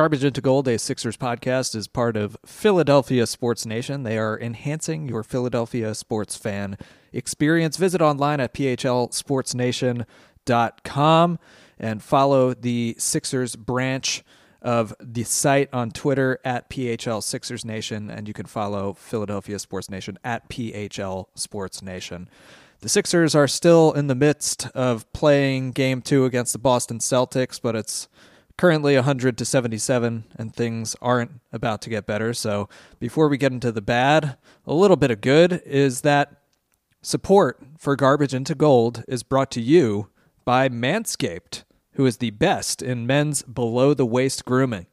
[0.00, 4.02] Garbage into Gold, a Sixers podcast, is part of Philadelphia Sports Nation.
[4.02, 6.78] They are enhancing your Philadelphia sports fan
[7.12, 7.76] experience.
[7.76, 11.38] Visit online at phlsportsnation.com
[11.78, 14.24] and follow the Sixers branch
[14.62, 19.90] of the site on Twitter at PHL Sixers Nation, and you can follow Philadelphia Sports
[19.90, 22.30] Nation at PHL Sports Nation.
[22.80, 27.60] The Sixers are still in the midst of playing game two against the Boston Celtics,
[27.60, 28.08] but it's
[28.60, 32.34] currently 100 to 77 and things aren't about to get better.
[32.34, 32.68] So,
[32.98, 36.42] before we get into the bad, a little bit of good is that
[37.00, 40.10] support for Garbage into Gold is brought to you
[40.44, 41.62] by Manscaped
[41.94, 44.86] who is the best in men's below the waist grooming.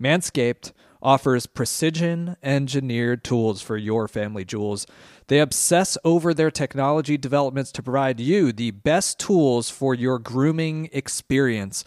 [0.00, 4.86] Manscaped offers precision engineered tools for your family jewels.
[5.28, 10.88] They obsess over their technology developments to provide you the best tools for your grooming
[10.92, 11.84] experience.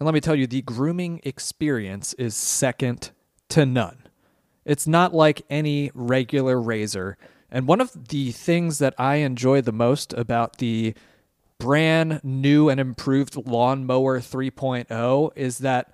[0.00, 3.10] And let me tell you, the grooming experience is second
[3.50, 4.08] to none.
[4.64, 7.18] It's not like any regular razor.
[7.50, 10.94] And one of the things that I enjoy the most about the
[11.58, 15.92] brand new and improved lawnmower 3.0 is that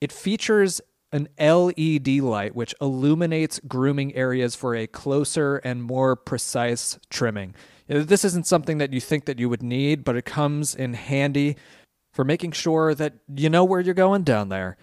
[0.00, 6.98] it features an LED light which illuminates grooming areas for a closer and more precise
[7.10, 7.56] trimming.
[7.88, 11.56] This isn't something that you think that you would need, but it comes in handy
[12.12, 14.76] for making sure that you know where you're going down there.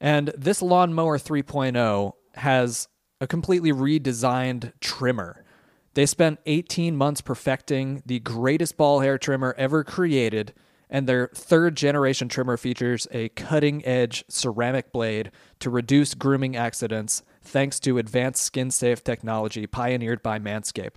[0.00, 2.88] And this lawnmower 3.0 has
[3.20, 5.42] a completely redesigned trimmer
[5.96, 10.52] they spent 18 months perfecting the greatest ball hair trimmer ever created,
[10.90, 15.30] and their third generation trimmer features a cutting edge ceramic blade
[15.60, 20.96] to reduce grooming accidents thanks to advanced skin safe technology pioneered by Manscaped.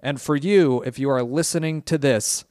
[0.00, 2.46] And for you, if you are listening to this,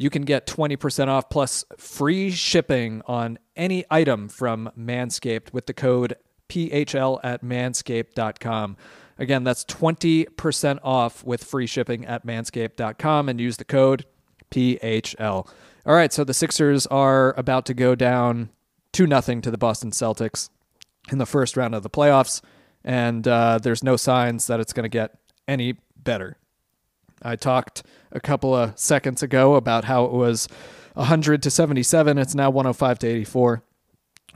[0.00, 5.74] you can get 20% off plus free shipping on any item from Manscaped with the
[5.74, 6.16] code
[6.48, 8.78] PHL at manscaped.com.
[9.18, 14.06] Again, that's 20% off with free shipping at manscaped.com and use the code
[14.50, 15.46] PHL.
[15.84, 18.48] All right, so the Sixers are about to go down
[18.92, 20.48] 2 nothing to the Boston Celtics
[21.12, 22.40] in the first round of the playoffs,
[22.82, 26.38] and uh, there's no signs that it's going to get any better.
[27.22, 27.82] I talked
[28.12, 30.48] a couple of seconds ago about how it was
[30.94, 32.18] 100 to 77.
[32.18, 33.62] It's now 105 to 84.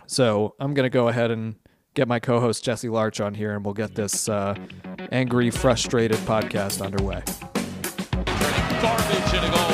[0.06, 1.56] So I'm going to go ahead and
[1.94, 4.54] get my co-host Jesse Larch on here, and we'll get this uh,
[5.12, 7.22] angry, frustrated podcast underway.
[8.82, 9.73] Garbage into gold.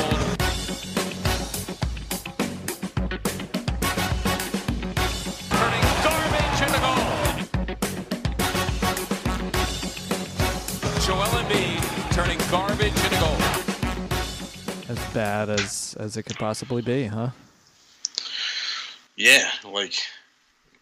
[15.13, 17.29] bad as as it could possibly be, huh?
[19.15, 19.95] Yeah, like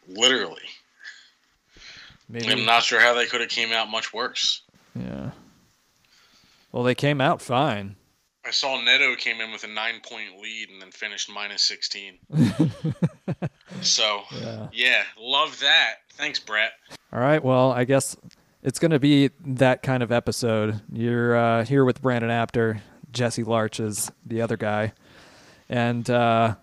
[0.07, 0.62] literally.
[2.29, 2.51] Maybe.
[2.51, 4.62] I'm not sure how they could have came out much worse.
[4.95, 5.31] Yeah.
[6.72, 7.95] Well, they came out fine.
[8.45, 12.19] I saw Neto came in with a nine point lead and then finished minus 16.
[13.81, 14.67] so, yeah.
[14.72, 15.96] yeah, love that.
[16.13, 16.72] Thanks, Brett.
[17.11, 17.44] All right.
[17.44, 18.16] Well, I guess
[18.63, 20.81] it's going to be that kind of episode.
[20.91, 22.81] You're uh, here with Brandon Apter.
[23.12, 24.94] Jesse Larch is the other guy.
[25.70, 26.56] And uh,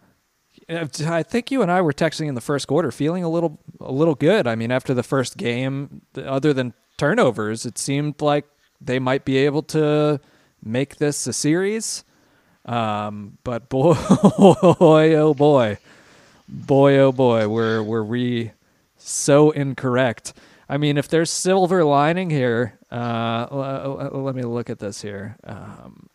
[0.69, 3.93] I think you and I were texting in the first quarter, feeling a little a
[3.93, 4.47] little good.
[4.47, 8.47] I mean, after the first game, other than turnovers, it seemed like
[8.81, 10.21] they might be able to
[10.63, 12.05] make this a series.
[12.65, 15.79] Um, but boy, oh boy,
[16.49, 18.53] boy, oh boy, were were we
[18.97, 20.33] so incorrect.
[20.69, 25.37] I mean, if there's silver lining here, uh, let me look at this here.
[25.45, 26.09] Um,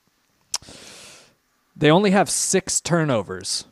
[1.82, 3.66] they only have six turnovers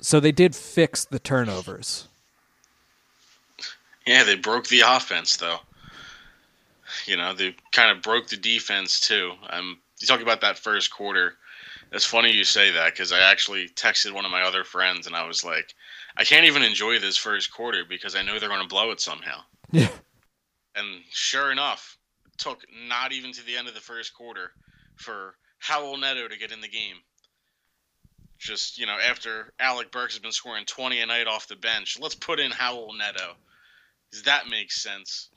[0.00, 2.08] so they did fix the turnovers.
[4.06, 5.58] Yeah, they broke the offense though.
[7.06, 9.32] You know, they kind of broke the defense too.
[9.50, 11.34] Um, you talk about that first quarter.
[11.92, 15.16] It's funny you say that because I actually texted one of my other friends and
[15.16, 15.74] I was like,
[16.16, 19.00] I can't even enjoy this first quarter because I know they're going to blow it
[19.00, 19.40] somehow.
[19.72, 19.88] Yeah.
[20.74, 21.96] And sure enough,
[22.26, 24.52] it took not even to the end of the first quarter
[24.96, 25.34] for
[25.68, 26.96] Raul Neto to get in the game
[28.38, 31.98] just you know after Alec Burks has been scoring 20 a night off the bench,
[32.00, 33.34] let's put in Raul Neto.
[34.12, 35.28] Does that make sense?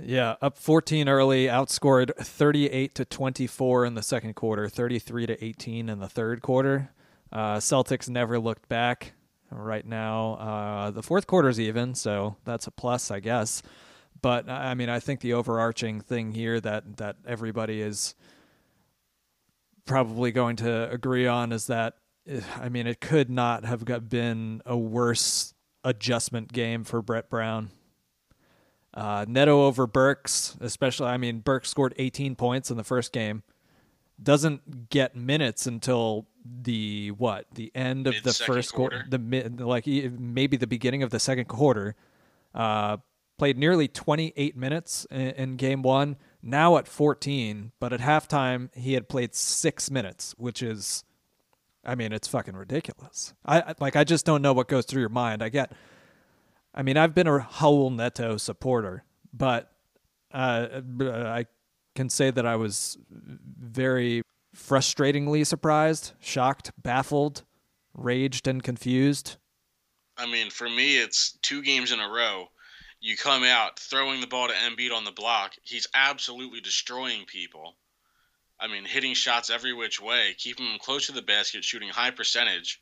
[0.00, 5.88] Yeah, up 14 early, outscored 38 to 24 in the second quarter, 33 to 18
[5.88, 6.90] in the third quarter.
[7.32, 9.12] Uh, Celtics never looked back.
[9.50, 13.62] Right now, uh, the fourth quarter's even, so that's a plus, I guess.
[14.20, 18.14] But I mean, I think the overarching thing here that that everybody is
[19.88, 21.94] probably going to agree on is that
[22.28, 27.70] eh, I mean it could not have been a worse adjustment game for Brett Brown.
[28.94, 31.08] Uh, Neto over Burks, especially.
[31.08, 33.42] I mean, Burks scored 18 points in the first game.
[34.20, 37.46] Doesn't get minutes until the what?
[37.54, 38.96] The end of the Mid-second first quarter.
[38.96, 39.10] quarter.
[39.10, 41.94] The mid, like maybe the beginning of the second quarter.
[42.54, 42.96] Uh,
[43.38, 46.16] played nearly 28 minutes in, in game one.
[46.42, 51.04] Now at 14, but at halftime he had played six minutes, which is,
[51.84, 53.34] I mean, it's fucking ridiculous.
[53.44, 55.42] I like I just don't know what goes through your mind.
[55.42, 55.72] I get.
[56.74, 59.72] I mean, I've been a Raul Neto supporter, but
[60.32, 61.46] uh, I
[61.96, 64.22] can say that I was very
[64.54, 67.42] frustratingly surprised, shocked, baffled,
[67.94, 69.36] raged, and confused.
[70.16, 72.48] I mean, for me, it's two games in a row.
[73.00, 75.54] You come out throwing the ball to Embiid on the block.
[75.62, 77.76] He's absolutely destroying people.
[78.58, 82.10] I mean, hitting shots every which way, keeping him close to the basket, shooting high
[82.10, 82.80] percentage.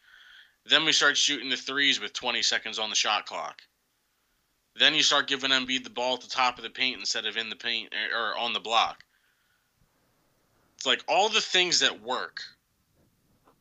[0.65, 3.63] Then we start shooting the threes with 20 seconds on the shot clock.
[4.75, 7.37] Then you start giving Embiid the ball at the top of the paint instead of
[7.37, 9.05] in the paint er, or on the block.
[10.77, 12.43] It's like all the things that work,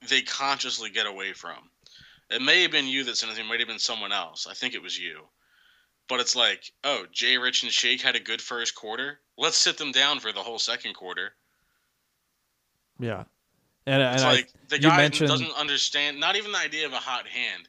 [0.08, 1.70] they consciously get away from.
[2.30, 3.38] It may have been you that said it.
[3.38, 4.48] It might have been someone else.
[4.48, 5.28] I think it was you.
[6.08, 9.20] But it's like, oh, Jay Rich and Shake had a good first quarter.
[9.38, 11.34] Let's sit them down for the whole second quarter.
[13.00, 13.24] Yeah,
[13.88, 16.20] and, and It's I- like the guy mentioned doesn't understand.
[16.20, 17.68] Not even the idea of a hot hand.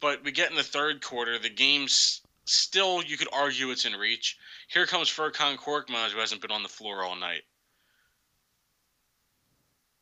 [0.00, 1.38] But we get in the third quarter.
[1.38, 4.36] The game's still, you could argue it's in reach.
[4.68, 7.42] Here comes Furkan Korkmaz, who hasn't been on the floor all night.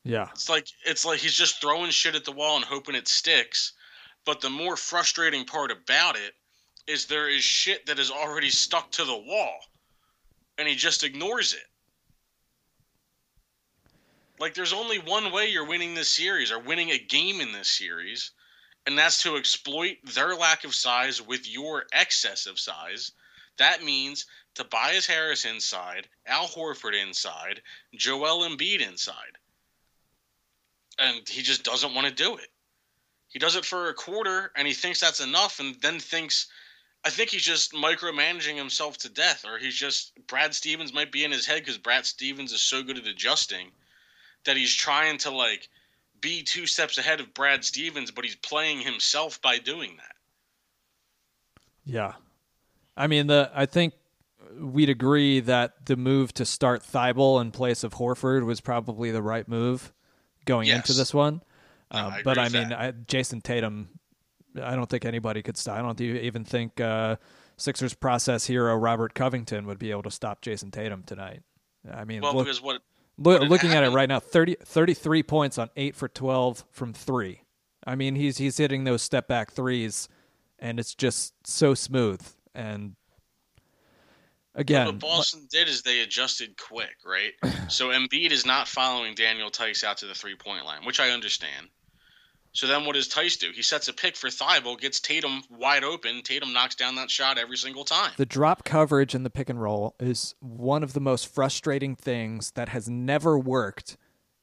[0.03, 3.07] yeah, It's like it's like he's just throwing shit at the wall and hoping it
[3.07, 3.73] sticks.
[4.25, 6.33] But the more frustrating part about it
[6.87, 9.59] is there is shit that is already stuck to the wall,
[10.57, 11.65] and he just ignores it.
[14.39, 17.69] Like there's only one way you're winning this series or winning a game in this
[17.69, 18.31] series,
[18.85, 23.11] and that's to exploit their lack of size with your excess of size.
[23.57, 24.25] That means
[24.55, 27.61] Tobias Harris inside, Al Horford inside,
[27.93, 29.37] Joel Embiid inside
[30.99, 32.47] and he just doesn't want to do it.
[33.29, 36.47] He does it for a quarter, and he thinks that's enough, and then thinks,
[37.05, 41.23] I think he's just micromanaging himself to death, or he's just Brad Stevens might be
[41.25, 43.71] in his head because Brad Stevens is so good at adjusting
[44.45, 45.67] that he's trying to like
[46.21, 50.15] be two steps ahead of Brad Stevens, but he's playing himself by doing that.
[51.85, 52.13] yeah.
[52.95, 53.93] I mean, the I think
[54.59, 59.21] we'd agree that the move to start Thybulle in place of Horford was probably the
[59.21, 59.91] right move
[60.45, 61.41] going into this one.
[61.91, 62.71] No, Uh, I but I mean.
[62.71, 63.89] I, Jayson Tatum,
[64.61, 65.77] I don't think anybody could stop.
[65.77, 67.15] I don't even think uh,
[67.57, 71.41] Sixers process hero Robert Covington would be able to stop Jayson Tatum tonight.
[71.91, 72.81] I mean, Well, look, because what
[73.17, 76.93] Look, had looking at it right now, 30, 33 points on eight for twelve from
[76.93, 77.43] three.
[77.85, 80.07] I mean, he's he's hitting those step back threes,
[80.59, 82.21] and it's just so smooth.
[82.55, 82.95] And
[84.55, 87.33] again, what Boston did is they adjusted quick, right?
[87.69, 91.11] so Embiid is not following Daniel Theis out to the three point line, which I
[91.11, 91.67] understand.
[92.53, 93.51] So then what does Theis do?
[93.53, 96.21] He sets a pick for Thybulle, gets Tatum wide open.
[96.21, 98.11] Tatum knocks down that shot every single time.
[98.17, 102.51] the drop coverage in the pick and roll is one of the most frustrating things
[102.51, 103.97] that has never worked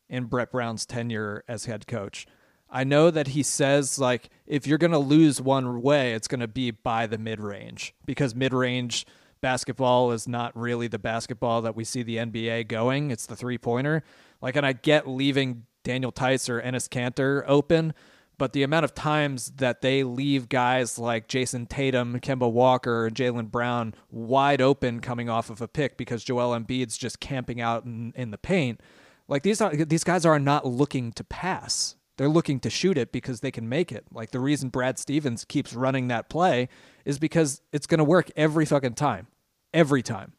[0.09, 2.27] in Brett Brown's tenure as head coach.
[2.69, 6.41] I know that he says like if you're going to lose one way, it's going
[6.41, 9.07] to be by the mid-range because mid-range
[9.41, 13.13] basketball is not really the basketball that we see the NBA going.
[13.13, 14.03] It's the three-pointer.
[14.43, 17.95] Like and I get leaving Daniel Theis or Enes Kanter open,
[18.39, 23.15] but the amount of times that they leave guys like Jayson Tatum, Kemba Walker, and
[23.15, 27.85] Jaylen Brown wide open coming off of a pick because Joel Embiid's just camping out
[27.85, 28.81] in, in the paint,
[29.29, 31.97] like these are these guys are not looking to pass.
[32.17, 34.05] They're looking to shoot it because they can make it.
[34.13, 36.69] Like the reason Brad Stevens keeps running that play
[37.05, 39.27] is because it's going to work every fucking time,
[39.73, 40.33] every time,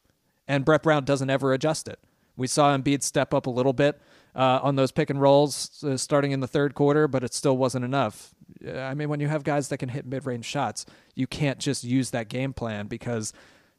[0.47, 1.99] and Brett Brown doesn't ever adjust it.
[2.35, 4.01] We saw Embiid step up a little bit
[4.35, 7.57] uh, on those pick and rolls uh, starting in the third quarter, but it still
[7.57, 8.33] wasn't enough.
[8.65, 10.85] Uh, I mean, when you have guys that can hit mid range shots,
[11.15, 13.33] you can't just use that game plan because,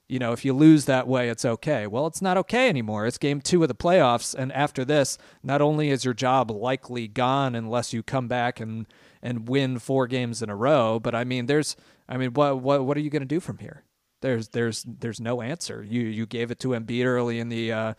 [0.09, 1.87] you know, if you lose that way, it's okay.
[1.87, 3.07] Well, it's not okay anymore.
[3.07, 4.35] It's game two of the playoffs.
[4.35, 8.87] And after this, not only is your job likely gone unless you come back and,
[9.23, 11.77] and win four games in a row, but I mean, there's,
[12.09, 13.85] I mean, what, what, what are you going to do from here?
[14.21, 15.83] There's, there's, there's no answer.
[15.83, 17.95] You, you gave it to Embiid early in the, uh,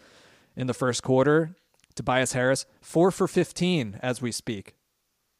[0.55, 1.55] in the first quarter.
[1.95, 4.75] Tobias Harris, four for 15 as we speak.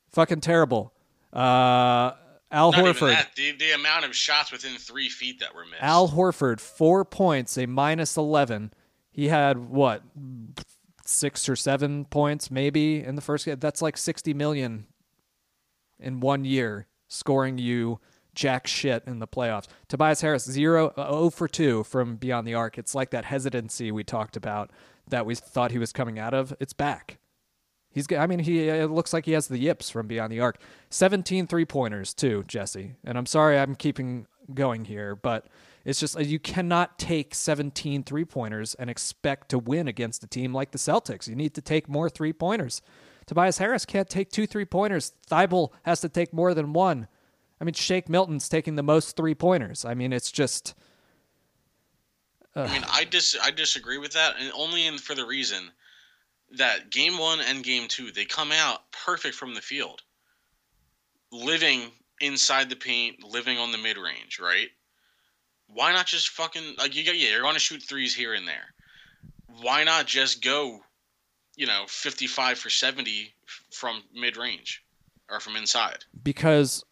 [0.10, 0.93] Fucking terrible.
[1.31, 2.12] Uh,
[2.51, 3.10] Al Not Horford.
[3.10, 3.31] that.
[3.36, 5.81] The, the amount of shots within three feet that were missed.
[5.81, 8.72] Al Horford, four points, a minus 11.
[9.12, 10.03] He had what,
[11.05, 13.57] six or seven points maybe in the first game?
[13.60, 14.86] That's like 60 million
[16.00, 18.00] in one year, scoring you
[18.36, 19.67] jack shit in the playoffs.
[19.88, 22.77] Tobias Harris, 0, uh, 0 for 2 from beyond the arc.
[22.77, 24.72] It's like that hesitancy we talked about
[25.07, 26.53] that we thought he was coming out of.
[26.60, 27.17] It's back.
[27.89, 30.60] He's, I mean, he it looks like he has the yips from beyond the arc.
[30.89, 32.95] 17 three pointers, too, Jesse.
[33.03, 35.48] And I'm sorry I'm keeping going here, but
[35.86, 40.27] it's just uh, you cannot take 17 three pointers and expect to win against a
[40.27, 41.27] team like the Celtics.
[41.27, 42.81] You need to take more three pointers.
[43.25, 45.13] Tobias Harris can't take two three pointers.
[45.29, 47.07] Thybulle has to take more than one.
[47.62, 49.86] I mean, Shake Milton's taking the most three pointers.
[49.86, 50.74] I mean, it's just.
[52.55, 55.72] Uh, I mean, I dis I disagree with that, and only in for the reason
[56.51, 60.01] that game one and game two they come out perfect from the field,
[61.31, 61.91] living
[62.22, 64.69] inside the paint, living on the mid range, right?
[65.67, 68.48] Why not just fucking like you got yeah, you're going to shoot threes here and
[68.48, 68.74] there.
[69.62, 70.79] Why not just go,
[71.55, 73.33] you know, 55 for 70
[73.72, 74.83] from mid range
[75.29, 76.05] or from inside?
[76.24, 76.83] Because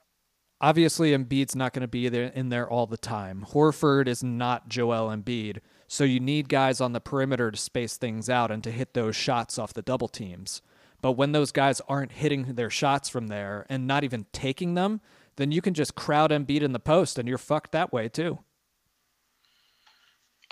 [0.62, 3.46] obviously Embiid's not going to be there in there all the time.
[3.52, 8.30] Horford is not Joel Embiid, so you need guys on the perimeter to space things
[8.30, 10.62] out and to hit those shots off the double teams.
[11.02, 15.02] But when those guys aren't hitting their shots from there and not even taking them,
[15.36, 18.40] then you can just crowd Embiid in the post and you're fucked that way too.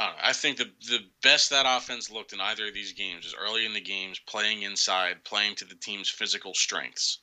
[0.02, 3.66] I, think the the best that offense looked in either of these games is early
[3.66, 7.20] in the games, playing inside, playing to the team's physical strengths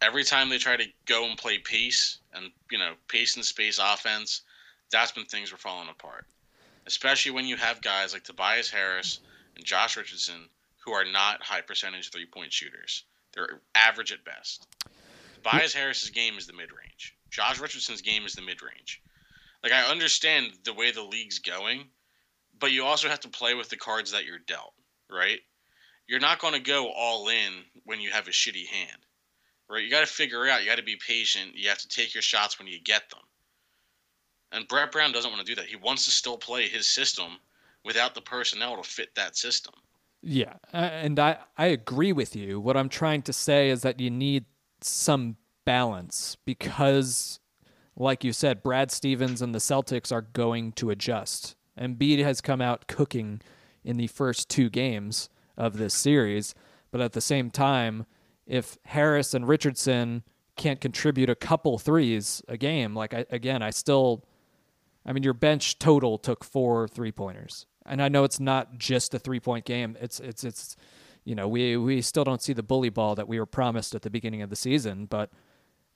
[0.00, 3.78] every time they try to go and play pace and you know pace and space
[3.82, 4.42] offense,
[4.90, 6.26] that's when things were falling apart.
[6.86, 9.20] Especially when you have guys like Tobias Harris
[9.56, 10.48] and Josh Richardson
[10.84, 13.04] who are not high percentage three point shooters.
[13.34, 14.66] They're average at best.
[15.34, 17.14] Tobias Harris's game is the mid range.
[17.30, 19.02] Josh Richardson's game is the mid range.
[19.62, 21.84] Like I understand the way the league's going,
[22.58, 24.72] but you also have to play with the cards that you're dealt,
[25.10, 25.40] right?
[26.06, 27.52] You're not going to go all in
[27.84, 28.98] when you have a shitty hand
[29.68, 29.82] right?
[29.82, 30.62] You got to figure out.
[30.62, 31.52] You got to be patient.
[31.54, 33.20] You have to take your shots when you get them.
[34.52, 35.66] And Brett Brown doesn't want to do that.
[35.66, 37.38] He wants to still play his system
[37.84, 39.74] without the personnel to fit that system.
[40.22, 42.58] Yeah, and I I agree with you.
[42.58, 44.46] What I'm trying to say is that you need
[44.80, 47.38] some balance because
[47.98, 51.56] like you said, Brad Stevens and the Celtics are going to adjust.
[51.78, 53.40] Embiid has come out cooking
[53.84, 56.54] in the first two games of this series,
[56.90, 58.06] but at the same time,
[58.48, 60.24] if Harris and Richardson
[60.56, 64.24] can't contribute a couple threes a game, like I, again, I still,
[65.06, 69.14] I mean, your bench total took four three pointers, and I know it's not just
[69.14, 69.96] a three point game.
[70.00, 70.76] It's it's it's,
[71.24, 74.02] you know, we we still don't see the bully ball that we were promised at
[74.02, 75.30] the beginning of the season, but.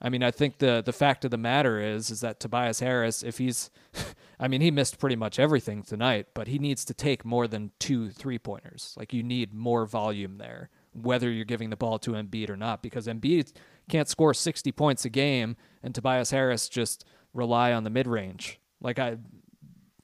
[0.05, 3.23] I mean, I think the the fact of the matter is is that Tobias Harris,
[3.23, 3.71] if he's,
[4.41, 7.71] I mean, he missed pretty much everything tonight, but he needs to take more than
[7.79, 8.97] two three pointers.
[8.99, 12.83] Like you need more volume there whether you're giving the ball to Embiid or not,
[12.83, 13.53] because Embiid
[13.89, 18.61] can't score 60 points a game, and Tobias Harris just rely on the mid range.
[18.81, 19.17] Like I,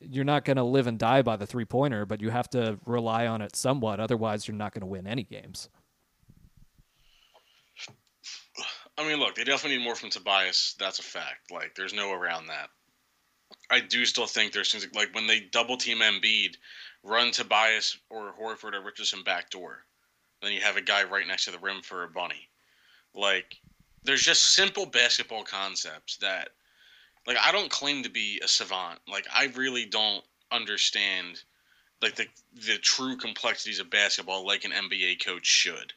[0.01, 2.79] you're not going to live and die by the three pointer, but you have to
[2.87, 4.01] rely on it somewhat.
[4.01, 5.69] Otherwise, you're not going to win any games.
[8.97, 10.75] I mean, look, they definitely need more from Tobias.
[10.79, 11.53] That's a fact.
[11.53, 12.71] Like, there's no around that.
[13.71, 16.57] I do still think there's things like when they double team Embiid,
[17.03, 19.85] run Tobias or Horford or Richardson back door.
[20.43, 22.49] Then you have a guy right next to the rim for a bunny.
[23.15, 23.57] Like,
[24.05, 26.51] there's just simple basketball concepts that,
[27.27, 29.01] like, I don't claim to be a savant.
[29.09, 31.43] Like, I really don't understand,
[32.01, 35.93] like, the the true complexities of basketball like an NBA coach should.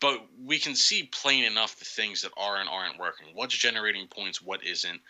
[0.00, 3.26] But we can see plain enough the things that are and aren't working.
[3.34, 5.00] What's generating points, what isn't,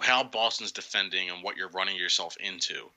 [0.00, 2.90] how Boston's defending, and what you're running yourself into.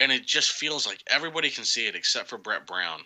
[0.00, 3.02] And it just feels like everybody can see it except for Brett Brown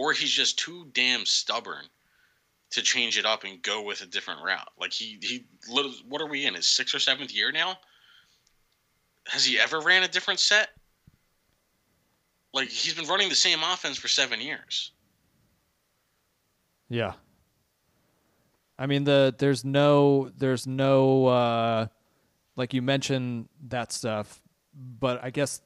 [0.00, 1.84] or he's just too damn stubborn
[2.70, 4.70] to change it up and go with a different route.
[4.80, 7.76] Like he he what are we in his sixth or seventh year now?
[9.26, 10.70] Has he ever ran a different set?
[12.54, 14.92] Like he's been running the same offense for seven years.
[16.88, 17.12] Yeah.
[18.78, 21.86] I mean the there's no there's no uh
[22.56, 24.40] like you mentioned that stuff,
[24.74, 25.60] but I guess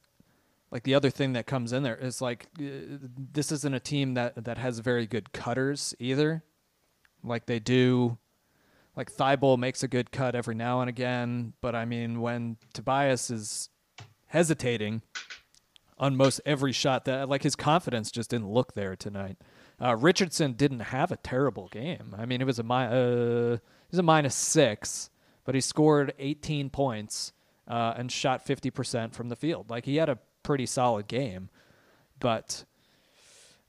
[0.75, 2.97] like the other thing that comes in there is like uh,
[3.31, 6.43] this isn't a team that that has very good cutters either.
[7.23, 8.17] Like they do,
[8.93, 13.31] like Thybulle makes a good cut every now and again, but I mean when Tobias
[13.31, 13.69] is
[14.25, 15.01] hesitating
[15.97, 19.37] on most every shot, that like his confidence just didn't look there tonight.
[19.81, 22.13] Uh, Richardson didn't have a terrible game.
[22.17, 25.09] I mean, it was a mi- uh, it was a minus six,
[25.45, 27.31] but he scored 18 points
[27.65, 29.69] uh, and shot 50% from the field.
[29.69, 31.49] Like he had a pretty solid game.
[32.19, 32.65] But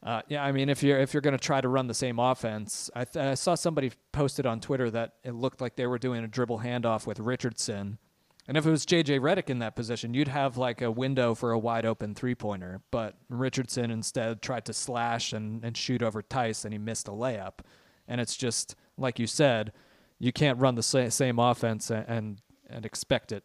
[0.03, 2.19] Uh, yeah, I mean, if you're if you're going to try to run the same
[2.21, 5.99] offense, I, th- I saw somebody posted on Twitter that it looked like they were
[5.99, 7.99] doing a dribble handoff with Richardson,
[8.47, 11.51] and if it was JJ Redick in that position, you'd have like a window for
[11.51, 12.83] a wide open three pointer.
[12.93, 17.13] But Richardson instead tried to slash and, and shoot over Theis, and he missed a
[17.13, 17.61] layup.
[18.07, 19.73] And it's just like you said,
[20.21, 22.41] you can't run the sa- same offense and, and
[22.71, 23.43] and expect it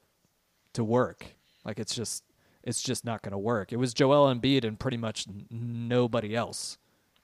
[0.74, 1.26] to work.
[1.66, 2.24] Like it's just
[2.64, 3.72] it's just not going to work.
[3.72, 6.78] It was Joel Embiid and pretty much nobody else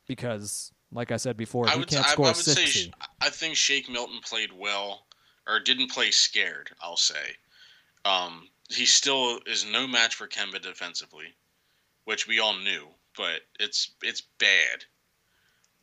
[0.07, 2.85] because, like I said before, I he would, can't I, score I would sixty.
[2.85, 2.91] say
[3.21, 5.05] I think Shake Milton played well,
[5.47, 6.71] or didn't play scared.
[6.81, 7.35] I'll say.
[8.05, 11.35] Um, he still is no match for Kemba defensively,
[12.05, 14.85] which we all knew, but it's it's bad.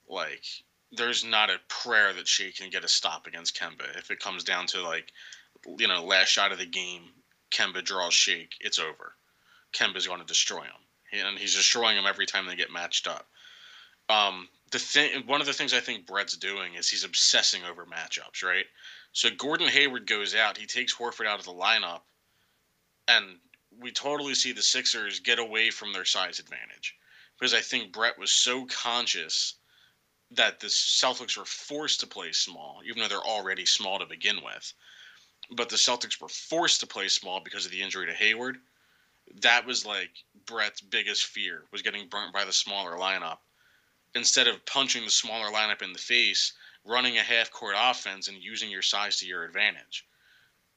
[0.09, 0.45] Like
[0.93, 3.97] there's not a prayer that Shake can get a stop against Kemba.
[3.99, 5.13] If it comes down to like,
[5.79, 7.03] you know, last shot of the game,
[7.51, 9.15] Kemba draws Shake, it's over.
[9.75, 10.81] Kemba's going to destroy him,
[11.13, 13.27] and he's destroying him every time they get matched up.
[14.09, 17.87] Um, the thing, one of the things I think Brett's doing is he's obsessing over
[17.87, 18.67] matchups, right?
[19.13, 22.01] So Gordon Hayward goes out, he takes Horford out of the lineup,
[23.09, 23.39] and
[23.81, 26.97] we totally see the Sixers get away from their size advantage
[27.39, 29.55] because I think Brett was so conscious
[30.31, 34.43] that the Celtics were forced to play small, even though they're already small to begin
[34.45, 34.73] with.
[35.51, 38.59] But the Celtics were forced to play small because of the injury to Hayward.
[39.41, 40.11] That was like
[40.47, 43.39] Brett's biggest fear was getting burnt by the smaller lineup.
[44.15, 46.53] Instead of punching the smaller lineup in the face,
[46.85, 50.07] running a half court offense and using your size to your advantage.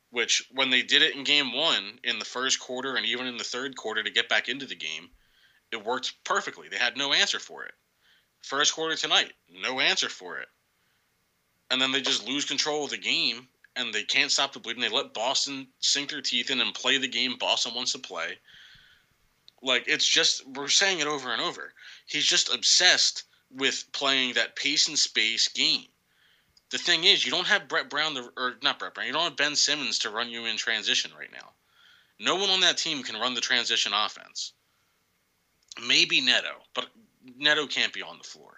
[0.10, 3.38] Which, when they did it in game one, in the first quarter, and even in
[3.38, 5.10] the third quarter to get back into the game,
[5.72, 6.70] it worked perfectly.
[6.70, 7.74] They had no answer for it.
[8.42, 10.48] First quarter tonight, no answer for it.
[11.70, 14.82] And then they just lose control of the game and they can't stop the bleeding.
[14.82, 18.38] They let Boston sink their teeth in and play the game Boston wants to play.
[19.62, 21.74] Like it's just we're saying it over and over.
[22.06, 23.24] He's just obsessed
[23.56, 25.86] with playing that pace and space game.
[26.70, 29.08] The thing is, you don't have Brett Brown to, or not Brett Brown.
[29.08, 31.52] You don't have Ben Simmons to run you in transition right now.
[32.20, 34.54] No one on that team can run the transition offense.
[35.88, 36.88] Maybe Neto, but
[37.38, 38.58] Neto can't be on the floor.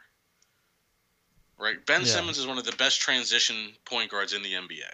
[1.57, 1.85] Right?
[1.85, 2.07] Ben Yeah.
[2.07, 4.89] Simmons is one of the best transition point guards in the NBA.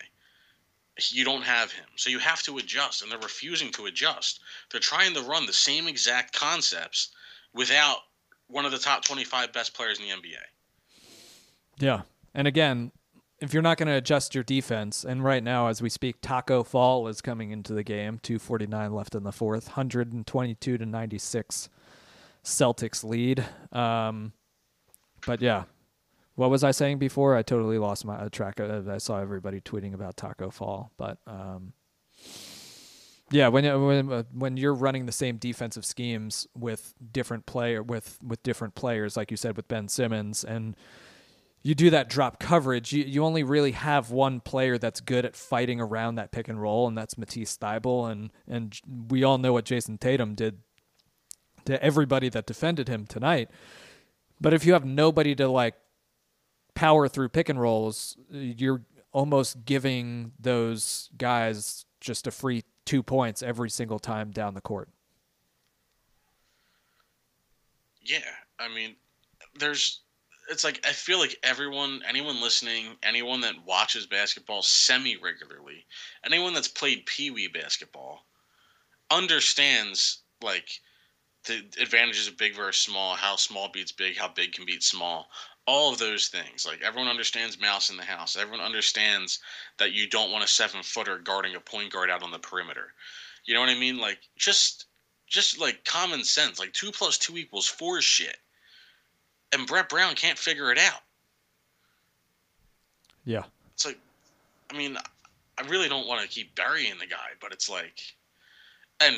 [1.12, 1.86] You don't have him.
[1.96, 4.40] So you have to adjust, and they're refusing to adjust.
[4.72, 7.12] They're trying to run the same exact concepts
[7.54, 7.98] without
[8.48, 10.42] one of the top 25 best players in the NBA.
[11.80, 12.02] Yeah.
[12.34, 12.92] And again,
[13.42, 16.64] if you're not going to adjust your defense, and right now as we speak, Taco
[16.64, 21.70] Fall is coming into the game, 249 left in the fourth, 122 to 96
[22.44, 23.44] Celtics lead.
[23.72, 24.34] Um,
[25.26, 25.64] but yeah,
[26.36, 27.36] what was I saying before?
[27.36, 28.60] I totally lost my uh, track.
[28.60, 31.74] Of, I saw everybody tweeting about Taco Fall, but um,
[33.32, 38.20] yeah, when when uh, when you're running the same defensive schemes with different player with
[38.22, 40.76] with different players, like you said with Ben Simmons, and
[41.64, 45.36] you do that drop coverage, you, you only really have one player that's good at
[45.36, 49.54] fighting around that pick and roll, and that's Matisse Thybulle, and and we all know
[49.54, 50.60] what Jayson Tatum did
[51.66, 53.50] to everybody that defended him tonight.
[54.40, 55.76] But if you have nobody to like
[56.76, 63.42] power through pick and rolls, you're almost giving those guys just a free two points
[63.42, 64.90] every single time down the court.
[68.02, 68.20] Yeah,
[68.60, 68.96] I mean,
[69.60, 70.02] there's.
[70.48, 75.88] It's like I feel like everyone, anyone listening, anyone that watches basketball semi regularly,
[76.24, 78.28] anyone that's played pee wee basketball,
[79.10, 80.70] understands like
[81.46, 85.28] the advantages of big versus small, how small beats big, how big can beat small,
[85.68, 86.66] all of those things.
[86.66, 88.36] Like everyone understands mouse in the house.
[88.36, 89.40] Everyone understands
[89.78, 92.94] that you don't want a seven footer guarding a point guard out on the perimeter.
[93.46, 93.98] You know what I mean?
[93.98, 94.86] Like just
[95.28, 96.60] just like common sense.
[96.60, 98.38] Like two plus two equals four shit.
[99.54, 101.02] And Brett Brown can't figure it out.
[103.26, 103.44] Yeah.
[103.74, 104.00] It's like
[104.72, 104.98] I mean,
[105.58, 108.02] I really don't want to keep burying the guy, but it's like
[109.00, 109.18] and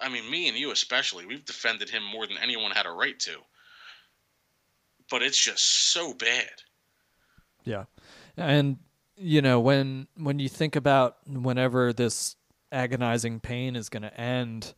[0.00, 3.18] I mean me and you especially, we've defended him more than anyone had a right
[3.20, 3.38] to.
[5.10, 6.50] But it's just so bad.
[7.64, 7.84] Yeah.
[8.36, 8.78] And
[9.16, 12.36] you know, when when you think about whenever this
[12.70, 14.74] agonizing pain is going to end,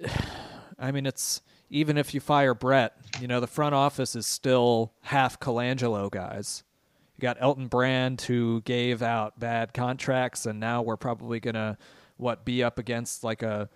[0.78, 4.92] I mean, it's even if you fire Brett, you know, the front office is still
[5.02, 6.62] half Colangelo guys.
[7.16, 11.76] You got Elton Brand who gave out bad contracts, and now we're probably going to
[12.16, 13.68] what be up against like a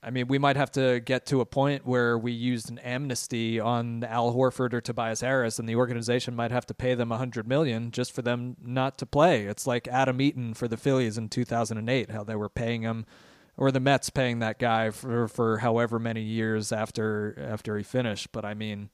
[0.00, 3.58] I mean, we might have to get to a point where we used an amnesty
[3.58, 7.18] on Al Horford or Tobias Harris, and the organization might have to pay them a
[7.18, 9.46] hundred million just for them not to play.
[9.46, 13.06] It's like Adam Eaton for the Phillies in 2008, how they were paying him
[13.58, 18.30] or the Mets paying that guy for for however many years after after he finished.
[18.30, 18.88] But I mean,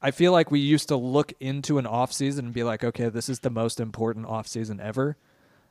[0.00, 3.10] I feel like we used to look into an off season and be like, okay,
[3.10, 5.18] this is the most important off season ever.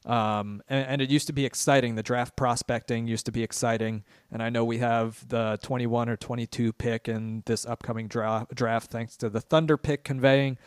[0.09, 1.93] Um, and, and, it used to be exciting.
[1.93, 4.03] The draft prospecting used to be exciting.
[4.31, 8.89] And I know we have the 21 or 22 pick in this upcoming dra- draft,
[8.89, 10.57] thanks to the Thunder pick conveying.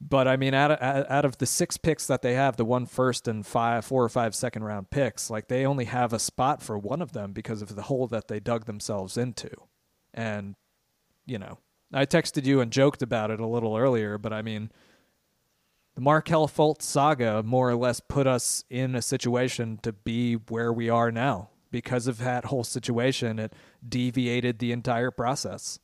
[0.00, 2.86] But I mean, out of, out of the six picks that they have, the one
[2.86, 6.62] first and five, four or five second round picks, like they only have a spot
[6.62, 9.50] for one of them because of the hole that they dug themselves into.
[10.14, 10.54] And,
[11.26, 11.58] you know,
[11.92, 14.72] I texted you and joked about it a little earlier, but I mean,
[15.94, 20.72] the Markelle Fultz saga more or less put us in a situation to be where
[20.72, 21.50] we are now.
[21.70, 23.54] Because of that whole situation, it
[23.86, 25.78] deviated the entire process.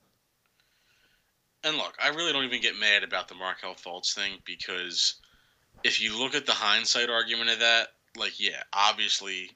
[1.65, 5.15] And look, I really don't even get mad about the Markelle Fultz thing because
[5.83, 9.51] if you look at the hindsight argument of that, like, yeah, obviously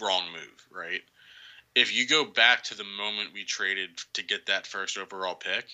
[0.00, 1.00] wrong move, right?
[1.74, 5.66] If you go back to the moment we traded to get that first overall pick,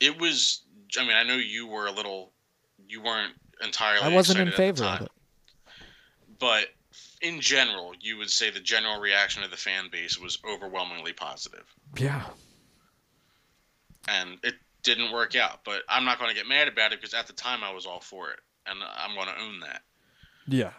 [0.00, 0.62] it was.
[0.98, 2.32] I mean, I know you were a little
[2.92, 3.32] you weren't
[3.64, 4.02] entirely.
[4.02, 5.10] I wasn't in favor of it.
[6.38, 6.66] But
[7.22, 11.64] in general, you would say the general reaction of the fan base was overwhelmingly positive.
[11.96, 12.24] Yeah.
[14.08, 17.14] And it didn't work out, but I'm not going to get mad about it because
[17.14, 19.82] at the time I was all for it, and I'm going to own that.
[20.46, 20.72] Yeah.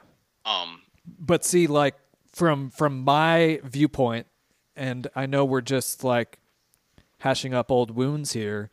[0.46, 0.82] Um.
[1.20, 1.96] But see, like
[2.32, 4.28] from from my viewpoint,
[4.76, 6.40] and I know we're just like
[7.20, 8.70] hashing up old wounds here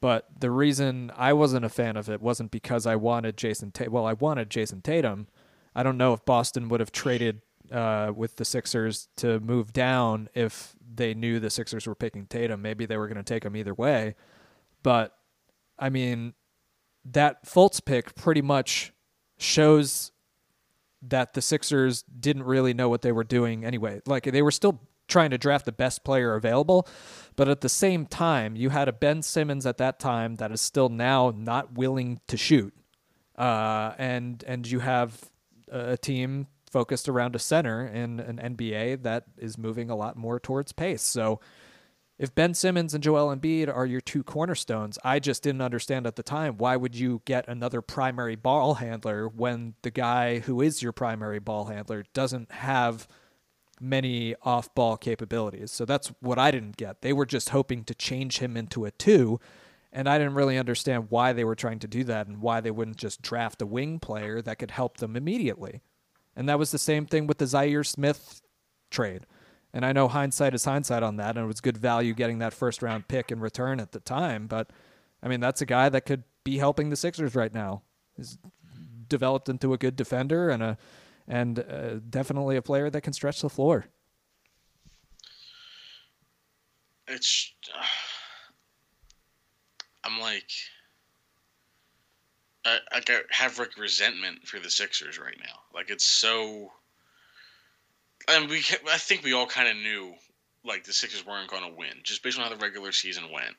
[0.00, 3.92] but the reason I wasn't a fan of it wasn't because I wanted Jayson Tatum.
[3.92, 5.28] Well, I wanted Jayson Tatum.
[5.74, 10.28] I don't know if Boston would have traded uh, with the Sixers to move down
[10.34, 12.62] if they knew the Sixers were picking Tatum.
[12.62, 14.14] Maybe they were going to take him either way.
[14.82, 15.16] But
[15.78, 16.34] I mean,
[17.04, 18.92] that Fultz pick pretty much
[19.38, 20.12] shows
[21.02, 24.00] that the Sixers didn't really know what they were doing anyway.
[24.06, 26.86] Like they were still trying to draft the best player available.
[27.36, 30.60] But at the same time, you had a Ben Simmons at that time that is
[30.60, 32.74] still now not willing to shoot.
[33.36, 35.30] Uh, and and you have
[35.70, 40.40] a team focused around a center in an NBA that is moving a lot more
[40.40, 41.02] towards pace.
[41.02, 41.40] So
[42.18, 46.16] if Ben Simmons and Joel Embiid are your two cornerstones, I just didn't understand at
[46.16, 50.82] the time why would you get another primary ball handler when the guy who is
[50.82, 53.06] your primary ball handler doesn't have–
[53.80, 55.70] many off ball capabilities.
[55.70, 57.02] So that's what I didn't get.
[57.02, 59.38] They were just hoping to change him into a two.
[59.92, 62.70] And I didn't really understand why they were trying to do that and why they
[62.70, 65.80] wouldn't just draft a wing player that could help them immediately.
[66.34, 68.42] And that was the same thing with the Zhaire Smith
[68.90, 69.26] trade.
[69.72, 72.54] And I know hindsight is hindsight on that, and it was good value getting that
[72.54, 74.46] first round pick in return at the time.
[74.46, 74.70] But
[75.22, 77.82] I mean, that's a guy that could be helping the Sixers right now.
[78.16, 78.38] He's
[79.08, 80.78] developed into a good defender and a
[81.28, 83.86] and uh, definitely a player that can stretch the floor.
[87.08, 87.52] It's.
[87.74, 87.82] Uh,
[90.04, 90.50] I'm like.
[92.64, 95.60] I, I have like resentment for the Sixers right now.
[95.72, 96.72] Like it's so.
[98.28, 98.58] And we,
[98.90, 100.12] I think we all kind of knew,
[100.64, 103.54] like the Sixers weren't going to win, just based on how the regular season went.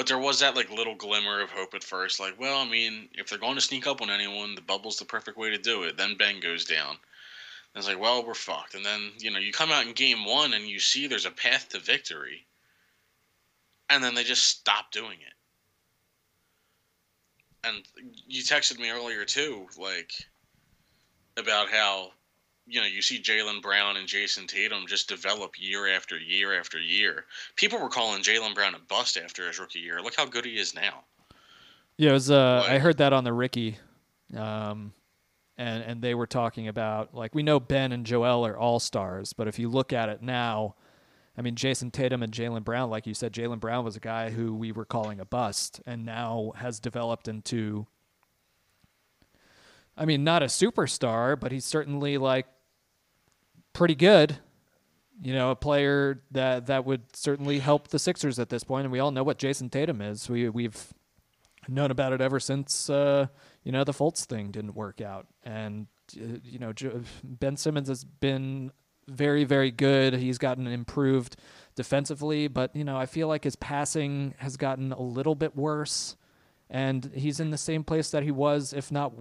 [0.00, 3.10] But there was that like little glimmer of hope at first, like, well, I mean,
[3.12, 5.82] if they're going to sneak up on anyone, the bubble's the perfect way to do
[5.82, 5.98] it.
[5.98, 6.88] Then Ben goes down.
[6.88, 6.98] And
[7.76, 8.74] it's like, well, we're fucked.
[8.74, 11.30] And then, you know, you come out in game one and you see there's a
[11.30, 12.46] path to victory.
[13.90, 15.34] And then they just stop doing it.
[17.68, 17.86] And
[18.26, 20.12] you texted me earlier too, like,
[21.36, 22.12] about how
[22.70, 26.78] you know, you see Jaylen Brown and Jayson Tatum just develop year after year after
[26.78, 27.24] year.
[27.56, 30.00] People were calling Jaylen Brown a bust after his rookie year.
[30.00, 31.02] Look how good he is now.
[31.96, 32.30] Yeah, it was.
[32.30, 33.76] Uh, like, I heard that on the Ricky,
[34.36, 34.92] um,
[35.58, 39.32] and and they were talking about like we know Ben and Joel are all stars,
[39.32, 40.76] but if you look at it now,
[41.36, 44.30] I mean Jayson Tatum and Jaylen Brown, like you said, Jaylen Brown was a guy
[44.30, 47.86] who we were calling a bust, and now has developed into.
[49.96, 52.46] I mean, not a superstar, but he's certainly like
[53.72, 54.38] pretty good.
[55.22, 58.92] You know, a player that that would certainly help the Sixers at this point, and
[58.92, 60.30] we all know what Jayson Tatum is.
[60.30, 60.92] We we've
[61.68, 63.26] known about it ever since uh,
[63.62, 66.72] you know the Fultz thing didn't work out, and uh, you know
[67.22, 68.72] Ben Simmons has been
[69.08, 70.14] very very good.
[70.14, 71.36] He's gotten improved
[71.74, 76.16] defensively, but you know I feel like his passing has gotten a little bit worse
[76.70, 79.12] and he's in the same place that he was, if not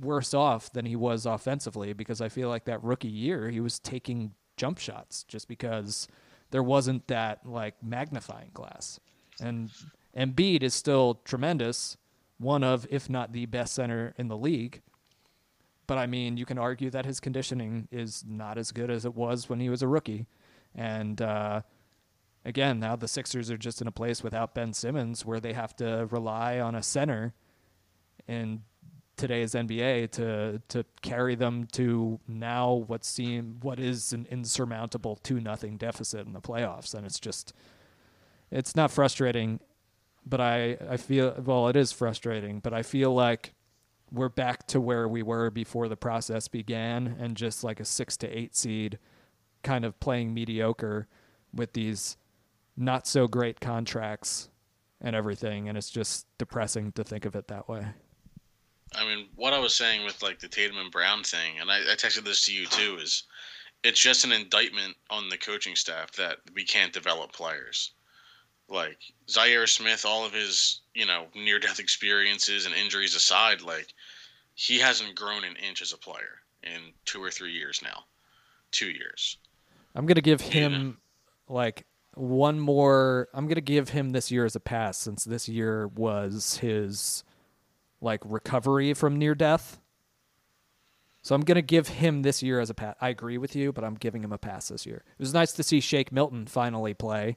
[0.00, 3.78] worse off than he was offensively, because I feel like that rookie year he was
[3.78, 6.08] taking jump shots just because
[6.50, 8.98] there wasn't that like magnifying glass.
[9.38, 9.70] And
[10.16, 11.98] Embiid is still tremendous,
[12.38, 14.80] one of, if not the best center in the league.
[15.88, 19.14] but I mean, you can argue that his conditioning is not as good as it
[19.16, 20.26] was when he was a rookie.
[20.74, 21.62] And uh,
[22.48, 25.76] again, now the Sixers are just in a place without Ben Simmons where they have
[25.76, 27.34] to rely on a center
[28.26, 28.62] in
[29.16, 35.40] today's NBA to to carry them to now what seem what is an insurmountable two
[35.40, 37.52] nothing deficit in the playoffs, and it's just
[38.50, 39.60] it's not frustrating,
[40.24, 43.52] but I I feel well it is frustrating, but I feel like
[44.10, 48.16] we're back to where we were before the process began, and just like a six
[48.18, 48.98] to eight seed,
[49.62, 51.08] kind of playing mediocre
[51.52, 52.16] with these
[52.78, 54.48] not so great contracts
[55.00, 57.86] and everything, and it's just depressing to think of it that way.
[58.94, 61.78] I mean, what I was saying with like the Tatum and Brown thing, and I,
[61.78, 63.24] I texted this to you too, is
[63.84, 67.92] it's just an indictment on the coaching staff that we can't develop players.
[68.68, 73.92] Like Zhaire Smith, all of his you know near death experiences and injuries aside, like
[74.54, 78.04] he hasn't grown an inch as a player in two or three years now,
[78.70, 79.36] two years.
[79.94, 80.98] I'm gonna give him
[81.48, 81.54] yeah.
[81.54, 81.84] like
[82.18, 83.28] one more.
[83.32, 87.24] I'm gonna give him this year as a pass since this year was his
[88.00, 89.78] like recovery from near death.
[91.22, 92.94] So I'm gonna give him this year as a pass.
[93.00, 95.02] I agree with you, but I'm giving him a pass this year.
[95.18, 97.36] It was nice to see Shake Milton finally play.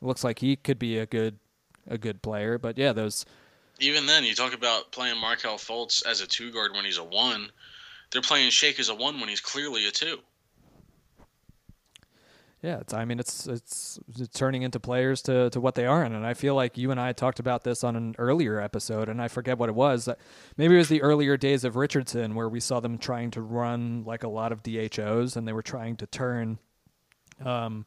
[0.00, 1.38] It looks like he could be a good
[1.86, 2.58] a good player.
[2.58, 3.24] But yeah, those.
[3.80, 7.04] Even then, you talk about playing Markelle Fultz as a two guard when he's a
[7.04, 7.50] one.
[8.10, 10.18] They're playing Shake as a one when he's clearly a two.
[12.62, 16.04] Yeah, it's, I mean, it's, it's, it's turning into players to to what they are,
[16.04, 19.20] and I feel like you and I talked about this on an earlier episode, and
[19.20, 20.08] I forget what it was.
[20.56, 24.04] Maybe it was the earlier days of Richardson, where we saw them trying to run
[24.04, 26.60] like a lot of DHOs, and they were trying to turn
[27.44, 27.84] um,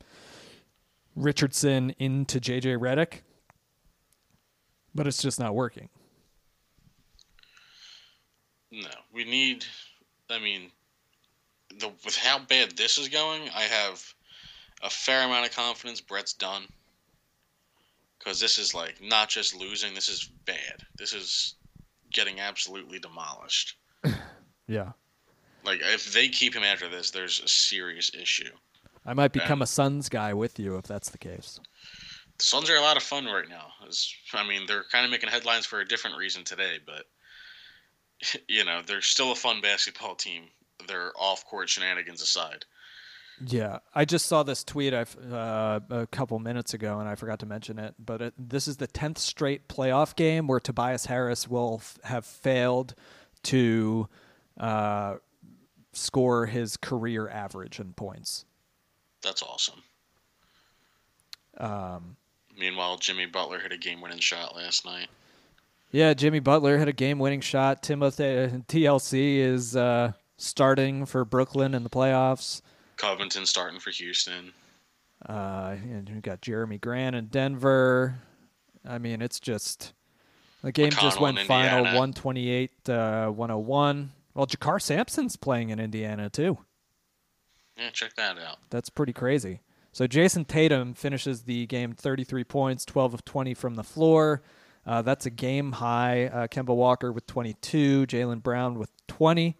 [1.15, 3.21] Richardson into JJ Redick,
[4.93, 5.87] but it's just not working.
[8.71, 9.63] No, we need.
[10.29, 10.69] I mean,
[11.79, 14.13] the with how bad this is going, I have
[14.81, 16.63] a fair amount of confidence Brett's done.
[18.19, 20.83] Because this is like not just losing, this is bad.
[20.97, 21.55] This is
[22.11, 23.77] getting absolutely demolished.
[24.67, 24.91] yeah.
[25.63, 28.51] Like if they keep him after this, there's a serious issue.
[29.05, 31.59] I might become and a Suns guy with you if that's the case.
[32.37, 33.67] The Suns are a lot of fun right now.
[34.33, 37.05] I mean, they're kind of making headlines for a different reason today, but
[38.47, 40.45] you know, they're still a fun basketball team.
[40.87, 42.65] Their off-court shenanigans aside.
[43.45, 45.05] Yeah, I just saw this tweet uh,
[45.89, 47.95] a couple minutes ago, and I forgot to mention it.
[47.99, 52.25] But it, this is the tenth straight playoff game where Tobias Harris will f- have
[52.25, 52.95] failed
[53.43, 54.07] to
[54.57, 55.15] uh,
[55.91, 58.45] score his career average in points.
[59.21, 59.83] That's awesome.
[61.57, 62.15] Um,
[62.57, 65.07] Meanwhile, Jimmy Butler hit a game-winning shot last night.
[65.91, 67.83] Yeah, Jimmy Butler hit a game-winning shot.
[67.83, 72.61] Timothy TLC is uh, starting for Brooklyn in the playoffs.
[72.97, 74.53] Covington starting for Houston.
[75.27, 78.19] Uh, and we got Jerami Grant in Denver.
[78.87, 79.93] I mean, it's just
[80.61, 84.11] the game McConnell just went final 128 uh, 101.
[84.33, 86.57] Well, JaKarr Sampson's playing in Indiana too.
[87.77, 88.57] Yeah, check that out.
[88.69, 89.61] That's pretty crazy.
[89.91, 94.43] So Jayson Tatum finishes the game 33 points, 12 of 20 from the floor.
[94.85, 96.25] Uh, that's a game high.
[96.25, 99.57] Uh, Kemba Walker with 22, Jaylen Brown with 20,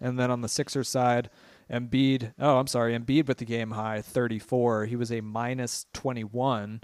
[0.00, 1.30] and then on the Sixers side,
[1.70, 4.86] Embiid, oh, I'm sorry, Embiid with the game high 34.
[4.86, 6.80] He was a minus 21.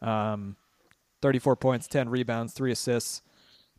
[0.00, 0.56] Um,
[1.20, 3.22] 34 points, 10 rebounds, 3 assists,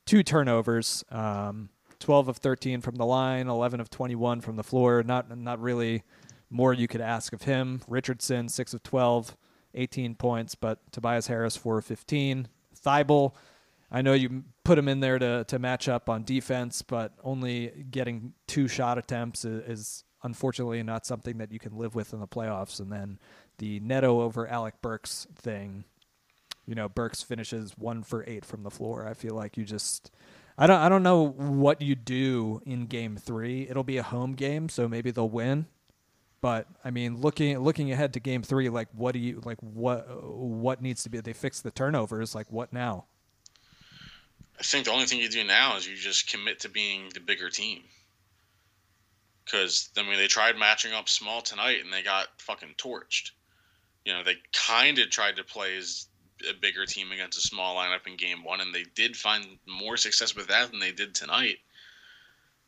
[0.06, 1.70] 2 turnovers, um,
[2.00, 5.04] 12 of 13 from the line, 11 of 21 from the floor.
[5.04, 6.04] Not not really
[6.50, 7.82] more you could ask of him.
[7.88, 9.38] Richardson, 6 of 12,
[9.76, 12.48] 18 points, but Tobias Harris, 4 of 15.
[12.76, 13.34] Thybulle,
[13.92, 17.86] I know you put him in there to, to match up on defense, but only
[17.90, 22.20] getting two shot attempts is, is unfortunately not something that you can live with in
[22.20, 22.80] the playoffs.
[22.80, 23.20] And then
[23.58, 25.86] the Neto over Alec Burks thing,
[26.66, 29.08] you know, Burks finishes one for eight from the floor.
[29.08, 30.12] I feel like you just.
[30.58, 30.80] I don't.
[30.80, 33.68] I don't know what you do in Game Three.
[33.70, 35.68] It'll be a home game, so maybe they'll win.
[36.42, 39.58] But I mean, looking looking ahead to Game Three, like what do you like?
[39.62, 41.22] What what needs to be?
[41.22, 42.36] They fix the turnovers.
[42.36, 43.06] Like what now?
[44.60, 47.22] I think the only thing you do now is you just commit to being the
[47.22, 47.84] bigger team
[49.50, 53.32] because I mean they tried matching up small tonight and they got fucking torched.
[54.06, 56.08] You know they kind of tried to play as
[56.50, 59.98] a bigger team against a small lineup in game one, and they did find more
[59.98, 61.58] success with that than they did tonight.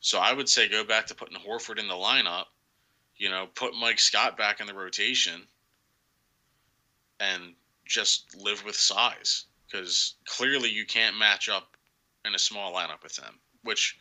[0.02, 2.46] So I would say go back to putting Horford in the lineup.
[3.16, 5.42] You know, put Mike Scott back in the rotation,
[7.20, 7.54] and
[7.86, 11.78] just live with size because clearly you can't match up
[12.26, 13.98] in a small lineup with them, which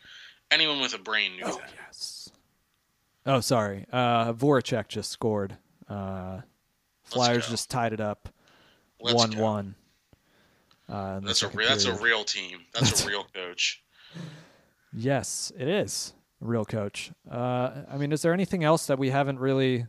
[0.51, 1.71] Anyone with a brain knew Oh that.
[1.87, 2.30] yes.
[3.25, 3.85] Oh, sorry.
[3.91, 5.57] Uh, Voracek just scored.
[5.87, 6.41] Uh,
[7.03, 8.29] Flyers just tied it up,
[8.99, 9.41] Let's one go.
[9.43, 9.75] one.
[10.87, 12.59] Uh, That's a re- that's a real team.
[12.73, 13.83] That's a real coach.
[14.93, 17.11] Yes, it is a real coach.
[17.29, 19.85] Uh, I mean, is there anything else that we haven't really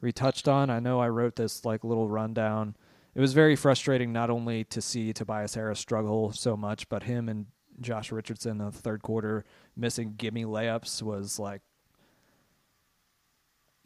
[0.00, 0.70] retouched on?
[0.70, 2.76] I know I wrote this like little rundown.
[3.14, 7.28] It was very frustrating not only to see Tobias Harris struggle so much, but him
[7.28, 7.46] and
[7.80, 9.44] Josh Richardson in the third quarter
[9.76, 11.62] missing gimme layups was like.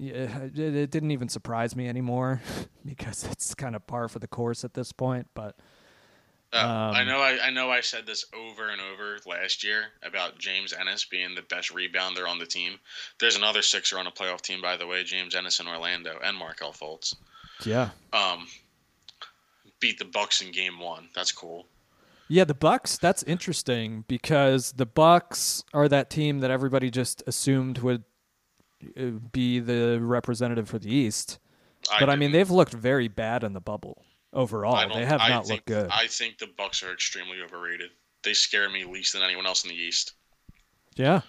[0.03, 2.41] Yeah, it, it didn't even surprise me anymore
[2.85, 5.29] because it's kind of par for the course at this point.
[5.35, 5.55] But
[6.53, 7.21] Uh, I Um, know.
[7.21, 7.71] I, I know.
[7.71, 12.29] I said this over and over last year about James Ennis being the best rebounder
[12.29, 12.81] on the team.
[13.21, 16.37] There's another Sixer on a playoff team, by the way, James Ennis in Orlando, and
[16.37, 17.15] Markelle Fultz.
[17.65, 18.49] yeah, Um,
[19.81, 21.09] beat the Bucks in Game One.
[21.15, 21.67] That's cool.
[22.29, 22.99] Yeah, the Bucks.
[22.99, 28.05] That's interesting because the Bucks are that team that everybody just assumed would
[29.33, 31.39] be the representative for the East.
[31.99, 34.89] But I, mean, they've looked very bad in the bubble overall.
[34.95, 35.91] They have not think, looked good.
[35.91, 37.91] I think the Bucks are extremely overrated.
[38.23, 40.13] They scare me least than anyone else in the East.
[40.95, 41.23] yeah,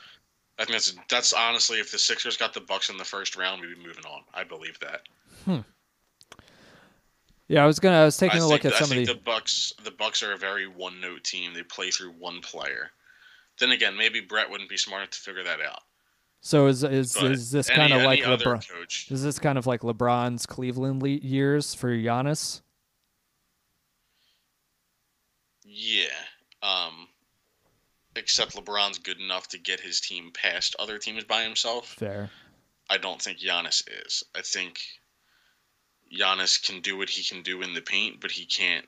[0.59, 3.61] I think that's that's honestly, if the Sixers got the Bucks in the first round,
[3.61, 4.21] we'd be moving on.
[4.33, 5.01] I believe that.
[5.45, 5.59] Hmm.
[7.47, 7.63] yeah.
[7.63, 8.01] I was gonna.
[8.01, 9.15] I was taking I a look think, at I some of think the.
[9.15, 9.73] the Bucks.
[9.83, 11.53] The Bucks are a very one-note team.
[11.53, 12.91] They play through one player.
[13.59, 15.81] Then again, maybe Brett wouldn't be smart enough to figure that out.
[16.45, 18.69] So is is But is this kind of like LeBron?
[18.69, 19.07] coach?
[19.09, 22.61] Is this kind of like LeBron's Cleveland le- years for Giannis?
[25.63, 26.05] Yeah.
[26.61, 27.07] Um,
[28.17, 31.87] except LeBron's good enough to get his team past other teams by himself.
[31.87, 32.29] Fair.
[32.89, 34.25] I don't think Giannis is.
[34.35, 34.81] I think
[36.13, 38.85] Giannis can do what he can do in the paint, but he can't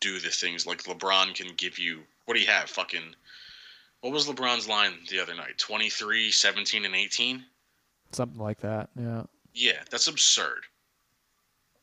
[0.00, 2.02] do the things like LeBron can give you.
[2.26, 2.68] What do you have?
[2.68, 3.14] Fucking.
[4.02, 5.58] What was LeBron's line the other night?
[5.58, 7.44] 23, 17, and 18?
[8.12, 8.90] Something like that.
[8.98, 9.22] Yeah.
[9.54, 10.64] Yeah, that's absurd.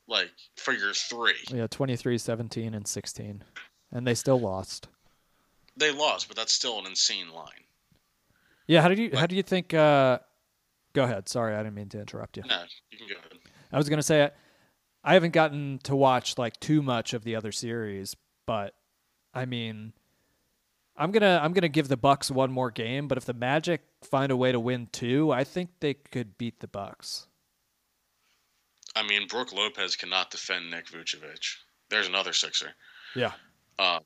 [0.07, 1.35] Like, for your three.
[1.49, 1.67] Yeah.
[1.67, 3.43] 23, 17, and 16,
[3.91, 4.87] and they still lost.
[5.77, 7.63] They lost, but that's still an insane line.
[8.67, 9.73] Yeah, how did you how Like- do you think?
[9.73, 10.19] Uh,
[10.93, 11.29] go ahead.
[11.29, 12.43] Sorry, I didn't mean to interrupt you.
[12.43, 13.31] No, you can go ahead.
[13.71, 14.29] I was gonna say
[15.03, 18.75] I haven't gotten to watch like too much of the other series, but
[19.33, 19.93] I mean,
[20.99, 23.07] I'm gonna I'm gonna give the Bucks one more game.
[23.07, 26.59] But if the Magic find a way to win two, I think they could beat
[26.59, 27.27] the Bucks.
[28.95, 31.55] I mean, Brook Lopez cannot defend Nick Vucevic.
[31.89, 32.71] There's another Sixer.
[33.15, 33.31] Yeah,
[33.79, 33.99] Uh,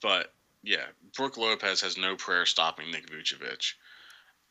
[0.00, 3.74] but yeah, Brook Lopez has no prayer stopping Nick Vucevic.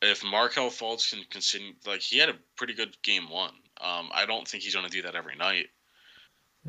[0.01, 3.53] If Markelle Fultz can continue, like he had a pretty good game one.
[3.79, 5.67] Um, I don't think he's going to do that every night.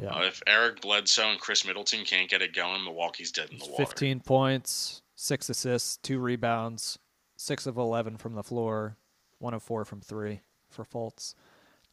[0.00, 0.11] Yeah.
[0.11, 3.66] Uh, if Eric Bledsoe and Khris Middleton can't get it going, Milwaukee's dead in the
[3.66, 3.85] water.
[3.85, 6.98] 15 points, six assists, two rebounds,
[7.37, 8.96] six of 11 from the floor,
[9.38, 11.35] one of four from three for Fultz.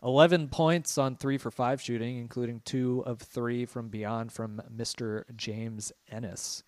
[0.01, 5.23] 11 points on three for five shooting, including two of three from beyond from Mr.
[5.35, 6.63] James Ennis.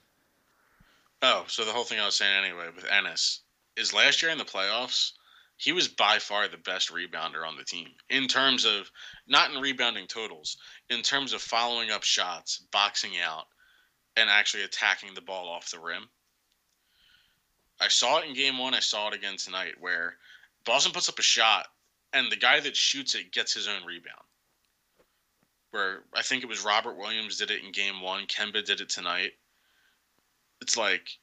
[1.21, 3.41] Oh, so the whole thing I was saying anyway with Ennis
[3.77, 5.13] is last year in the playoffs,
[5.61, 8.89] he was by far the best rebounder on the team in terms of
[9.27, 10.57] not in rebounding totals,
[10.89, 13.45] in terms of following up shots, boxing out,
[14.17, 16.09] and actually attacking the ball off the rim.
[17.79, 18.73] I saw it in game one.
[18.73, 20.15] I saw it again tonight where
[20.65, 21.67] Boston puts up a shot
[22.11, 24.25] and the guy that shoots it gets his own rebound.
[25.69, 28.89] Where I think it was Robert Williams did it in game one, Kemba did it
[28.89, 29.33] tonight.
[30.59, 31.19] It's like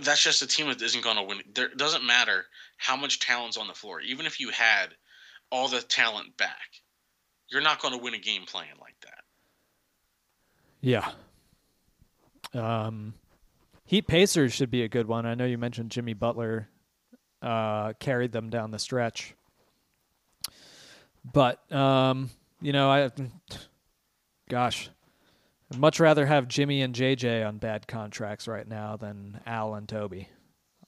[0.00, 1.42] that's just a team that isn't going to win.
[1.54, 4.00] There doesn't matter how much talent's on the floor.
[4.00, 4.88] Even if you had
[5.50, 6.82] all the talent back,
[7.48, 9.24] you're not going to win a game playing like that.
[10.80, 11.10] Yeah.
[12.54, 13.14] Um,
[13.84, 15.26] Heat Pacers should be a good one.
[15.26, 16.68] I know you mentioned Jimmy Butler
[17.42, 19.34] uh, carried them down the stretch.
[21.30, 23.10] But, um, you know, I,
[24.48, 24.90] gosh,
[25.72, 29.88] I'd much rather have Jimmy and JJ on bad contracts right now than Al and
[29.88, 30.28] Toby.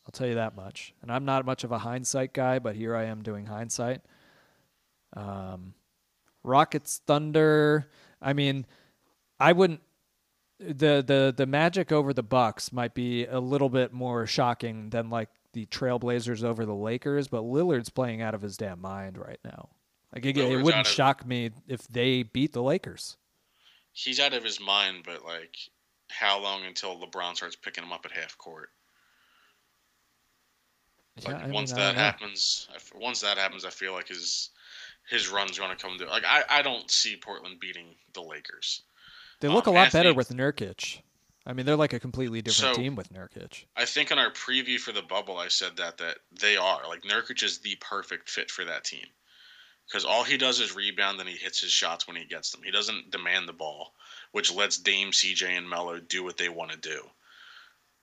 [0.06, 0.94] I'll tell you that much.
[1.02, 4.00] And I'm not much of a hindsight guy, but here I am doing hindsight.
[5.14, 5.74] Um,
[6.42, 7.88] Rockets, Thunder.
[8.20, 8.66] I mean,
[9.38, 9.80] I wouldn't.
[10.58, 15.08] The the the Magic over the Bucks might be a little bit more shocking than
[15.08, 19.40] like the Trailblazers over the Lakers, but Lillard's playing out of his damn mind right
[19.44, 19.70] now.
[20.14, 23.16] Like it, it wouldn't shock me if they beat the Lakers.
[23.92, 25.56] He's out of his mind, but like,
[26.08, 28.70] how long until LeBron starts picking him up at half court?
[31.24, 34.50] Like, Yeah, once mean, that happens, once that happens, I feel like his
[35.08, 38.82] his run's going to come to like I, I don't see Portland beating the Lakers.
[39.40, 41.00] They look um, a lot better with Nurkic.
[41.46, 43.64] I mean, they're like a completely different So- team with Nurkic.
[43.76, 47.02] I think in our preview for the bubble, I said that that they are like
[47.02, 49.06] Nurkic is the perfect fit for that team
[49.90, 52.62] because all he does is rebound and he hits his shots when he gets them.
[52.62, 53.92] He doesn't demand the ball,
[54.30, 57.02] which lets Dame, CJ, and Melo do what they want to do.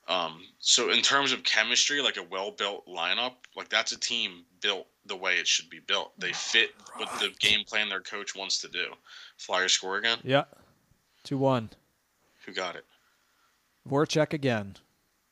[0.09, 4.87] Um, so in terms of chemistry, like a well-built lineup, like that's a team built
[5.05, 6.11] the way it should be built.
[6.17, 8.87] They fit what the game plan their coach wants to do.
[9.37, 10.19] Flyers score again.
[10.23, 10.43] Yeah.
[11.23, 11.69] 2 1.
[12.45, 12.85] Who got it?
[13.89, 14.75] Voracek again.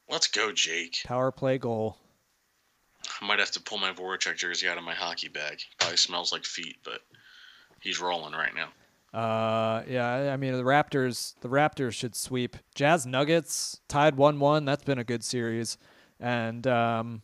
[0.09, 0.97] Let's go, Jake.
[1.05, 1.97] Power play goal.
[3.21, 5.59] I might have to pull my Voracek jersey out of my hockey bag.
[5.79, 7.01] Probably smells like feet, but
[7.81, 8.69] he's rolling right now.
[9.17, 11.35] Uh, yeah, I- I mean the Raptors.
[11.41, 12.57] The Raptors should sweep.
[12.75, 14.65] Jazz Nuggets tied one-one.
[14.65, 15.77] That's been a good series,
[16.19, 17.21] and um,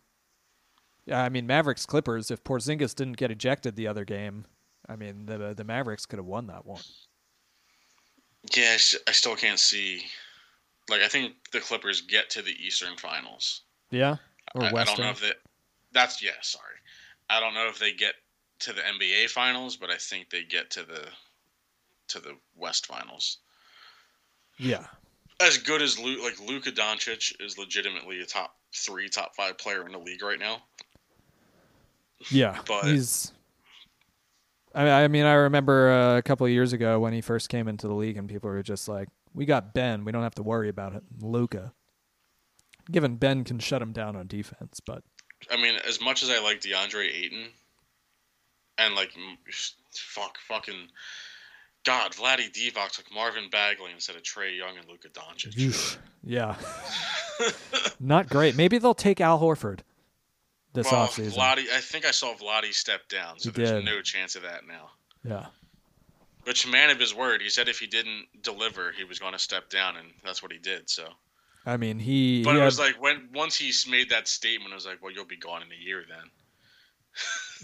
[1.06, 2.32] yeah, I mean Mavericks Clippers.
[2.32, 4.46] If Porzingis didn't get ejected the other game,
[4.88, 6.82] I mean the the Mavericks could have won that one.
[8.56, 8.78] Yeah,
[9.08, 10.04] I still can't see.
[10.90, 13.62] Like, I think the Clippers get to the Eastern Finals.
[13.92, 14.16] Yeah,
[14.56, 14.98] or I, I Western.
[14.98, 15.36] don't know if that.
[15.94, 16.32] That's yeah.
[16.42, 16.76] Sorry,
[17.30, 18.14] I don't know if they get
[18.60, 21.08] to the NBA Finals, but I think they get to the
[22.10, 23.38] to the West Finals.
[24.58, 24.86] yeah,
[25.40, 29.86] As good as Lu- like Luka Doncic is legitimately a top three, top five player
[29.86, 30.62] in the league right now.
[32.30, 32.60] yeah.
[32.68, 33.32] But- He's.
[34.74, 37.68] I I mean, I remember uh, a couple of years ago when he first came
[37.68, 40.06] into the league, and people were just like, "We got Ben.
[40.06, 41.74] We don't have to worry about it." Luka.
[42.90, 45.04] Given Ben can shut him down on defense, but
[45.50, 47.48] I mean, as much as I like DeAndre Ayton,
[48.78, 49.12] and like,
[49.94, 50.88] fuck, fucking,
[51.84, 55.98] God, Vladdy Divac took Marvin Bagley instead of Trae Young and Luka Doncic.
[56.24, 56.56] Yeah.
[58.00, 58.56] Not great.
[58.56, 59.80] Maybe they'll take Al Horford
[60.74, 61.36] this well, offseason.
[61.36, 63.86] Vladdy, I think I saw Vladdy step down, so He there's did.
[63.86, 64.92] no chance of that now.
[65.24, 65.48] Yeah.
[66.44, 69.40] Which man of his word, he said if he didn't deliver, he was going to
[69.40, 70.90] step down, and that's what he did.
[70.90, 71.08] So,
[71.66, 72.44] I mean, he.
[72.44, 75.02] but he it had- was like when once he made that statement, I was like,
[75.02, 76.30] well, you'll be gone in a year then.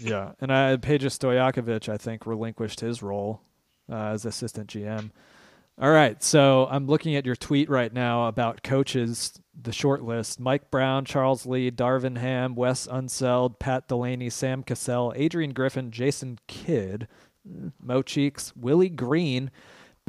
[0.10, 0.32] yeah.
[0.40, 3.40] And I, Peja Stojakovic, I think, relinquished his role
[3.90, 5.10] uh, as assistant GM.
[5.80, 6.22] All right.
[6.22, 11.04] So I'm looking at your tweet right now about coaches, the short list Mike Brown,
[11.04, 17.06] Charles Lee, Darvin Ham, Wes Unseld, Pat Delany, Sam Cassell, Adrian Griffin, Jason Kidd,
[17.80, 19.50] Mo Cheeks, Willie Green,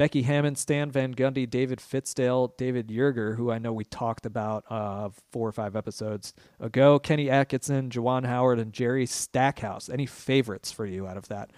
[0.00, 4.64] Becky Hammon, Stan Van Gundy, David Fizdale, David Joerger, who I know we talked about
[4.70, 9.90] uh, four or five episodes ago, Kenny Atkinson, Juwan Howard, and Jerry Stackhouse.
[9.90, 11.50] Any favorites for you out of that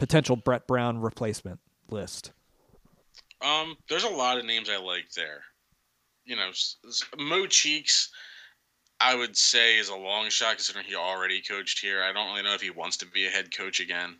[0.00, 1.60] potential Brett Brown replacement
[1.90, 2.32] list?
[3.42, 5.42] Um, there's a lot of names I like there.
[6.24, 6.52] You know,
[7.18, 8.08] Mo Cheeks,
[9.00, 12.02] I would say is a long shot considering he already coached here.
[12.02, 14.16] I don't really know if he wants to be a head coach again.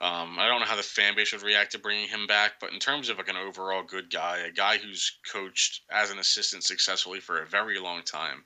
[0.00, 2.72] Um, I don't know how the fan base would react to bringing him back, but
[2.72, 6.64] in terms of like an overall good guy, a guy who's coached as an assistant
[6.64, 8.44] successfully for a very long time,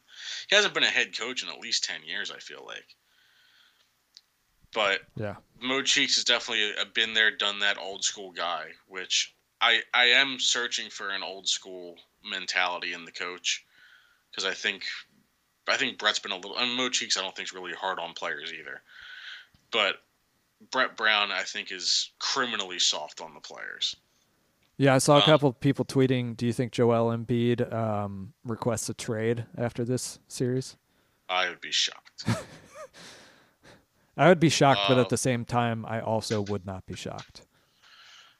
[0.51, 2.31] he hasn't been a head coach in at least ten years.
[2.31, 2.95] I feel like,
[4.75, 5.37] but Yeah.
[5.59, 10.05] Mo Cheeks has definitely a been there, done that old school guy, which I I
[10.05, 13.65] am searching for an old school mentality in the coach
[14.31, 14.85] because I think
[15.67, 17.99] I think Brett's been a little and Mo Cheeks I don't think is really hard
[17.99, 18.83] on players either,
[19.71, 20.03] but
[20.71, 23.95] Brett Brown I think is criminally soft on the players.
[24.77, 26.37] Yeah, I saw a Um, couple of people tweeting.
[26.37, 30.77] Do you think Joel Embiid um, requests a trade after this series?
[31.29, 32.25] I would be shocked.
[34.17, 36.95] I would be shocked, but Uh, at the same time, I also would not be
[36.97, 37.43] shocked.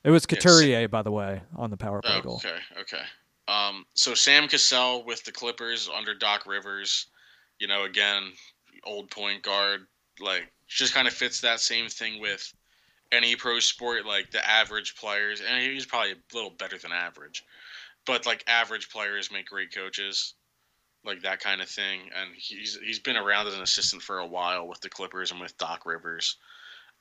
[0.05, 0.27] It was.
[0.27, 2.37] Couturier, by the way, on the power play goal.
[2.37, 3.03] Okay, okay.
[3.49, 7.07] Um, so Sam Cassell with the Clippers under Doc Rivers,
[7.59, 8.33] you know, again,
[8.85, 9.87] old point guard,
[10.21, 12.53] like just kind of fits that same thing with
[13.11, 17.45] any pro sport, like the average players, and he's probably a little better than average,
[18.07, 20.35] but like average players make great coaches,
[21.05, 22.01] like that kind of thing.
[22.15, 25.41] And he's he's been around as an assistant for a while with the Clippers and
[25.41, 26.37] with Doc Rivers.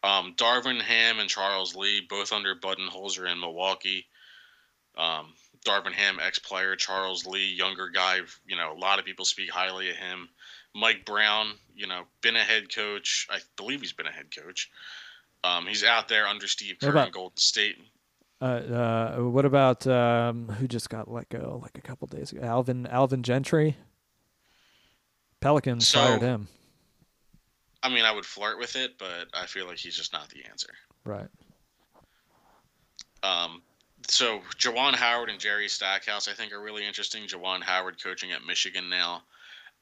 [0.03, 4.05] Um, Darvin Ham and Charles Lee, both under Budenholzer in Milwaukee.
[4.95, 5.33] Um,
[5.65, 6.75] Darvin Ham, ex-player.
[6.75, 8.19] Charles Lee, younger guy.
[8.45, 10.29] You know, a lot of people speak highly of him.
[10.75, 13.27] Mike Brown, you know, been a head coach.
[13.29, 14.69] I believe he's been a head coach.
[15.43, 17.77] Um, he's out there under Steve Kerr in Golden State.
[18.39, 22.41] Uh, uh, what about um, who just got let go like a couple days ago?
[22.43, 23.75] Alvin Alvin Gentry.
[25.39, 26.47] Pelicans So- fired him.
[27.83, 30.43] I mean, I would flirt with it, but I feel like he's just not the
[30.49, 30.69] answer.
[31.05, 31.27] Right.
[33.23, 33.61] Um,
[34.09, 37.23] so Juwan Howard and Jerry Stackhouse, I think, are really interesting.
[37.27, 39.21] Juwan Howard coaching at Michigan now.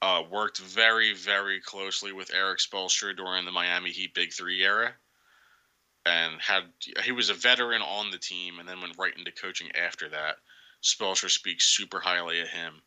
[0.01, 4.93] Uh, worked very, very closely with Erik Spoelstra during the Miami Heat Big Three era,
[6.05, 6.63] and had
[7.03, 10.35] he was a veteran on the team, and then went right into coaching after that.
[10.83, 12.81] Spoelstra speaks super highly of him.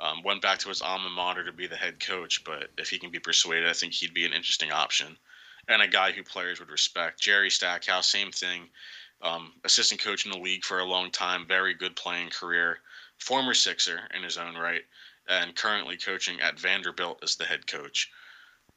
[0.00, 2.98] Um, went back to his alma mater to be the head coach, but if he
[2.98, 5.16] can be persuaded, I think he'd be an interesting option
[5.68, 7.20] and a guy who players would respect.
[7.20, 8.68] Jerry Stackhouse, same thing.
[9.22, 12.78] Um, assistant coach in the league for a long time, very good playing career,
[13.18, 14.82] former Sixer in his own right,
[15.28, 18.10] and currently coaching at Vanderbilt as the head coach,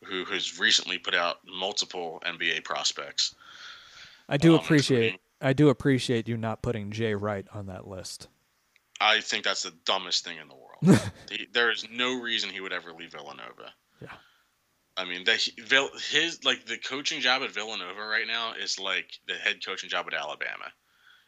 [0.03, 3.35] who has recently put out multiple NBA prospects.
[4.27, 8.27] I do um, appreciate I do appreciate you not putting Jay Wright on that list.
[9.01, 11.11] I think that's the dumbest thing in the world.
[11.29, 13.73] he, there is no reason he would ever leave Villanova.
[14.01, 14.13] Yeah.
[14.97, 15.41] I mean, that
[16.09, 20.07] his like the coaching job at Villanova right now is like the head coaching job
[20.07, 20.71] at Alabama.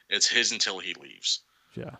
[0.10, 1.42] It's his until he leaves.
[1.76, 1.96] Yeah.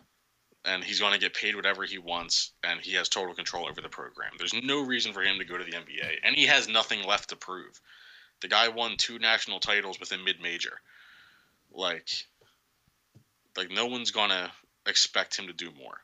[0.68, 3.80] And he's going to get paid whatever he wants, and he has total control over
[3.80, 4.32] the program.
[4.36, 7.30] There's no reason for him to go to the NBA, and he has nothing left
[7.30, 7.80] to prove.
[8.40, 10.78] The guy won two national titles within mid-major.
[11.72, 12.10] Like,
[13.56, 14.52] like no one's gonna
[14.86, 16.00] expect him to do more.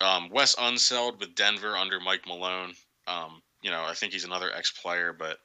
[0.00, 2.74] Um, Wes Unseld with Denver under Mike Malone.
[3.06, 5.38] Um, you know, I think he's another ex player, but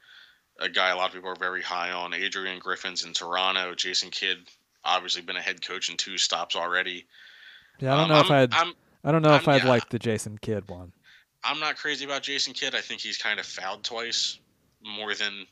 [0.59, 2.13] a guy a lot of people are very high on.
[2.13, 3.73] Adrian Griffin's in Toronto.
[3.75, 4.49] Jason Kidd,
[4.83, 7.05] obviously been a head coach in two stops already.
[7.81, 8.53] Yeah, I don't um, know if I'm, I'd.
[8.53, 8.73] I'm,
[9.03, 10.91] I don't know if I'd yeah, like the Jason Kidd one.
[11.43, 12.75] I'm not crazy about Jason Kidd.
[12.75, 14.37] I think he's kind of fouled twice
[14.85, 15.47] more than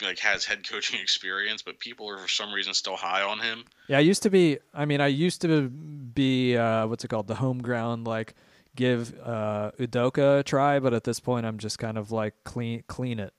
[0.00, 3.64] like has head coaching experience, but people are for some reason still high on him.
[3.88, 4.58] Yeah, I used to be.
[4.74, 8.34] I mean, I used to be uh, what's it called, the home ground like
[8.74, 12.84] give uh, Udoka a try, but at this point, I'm just kind of like clean
[12.86, 13.32] clean it,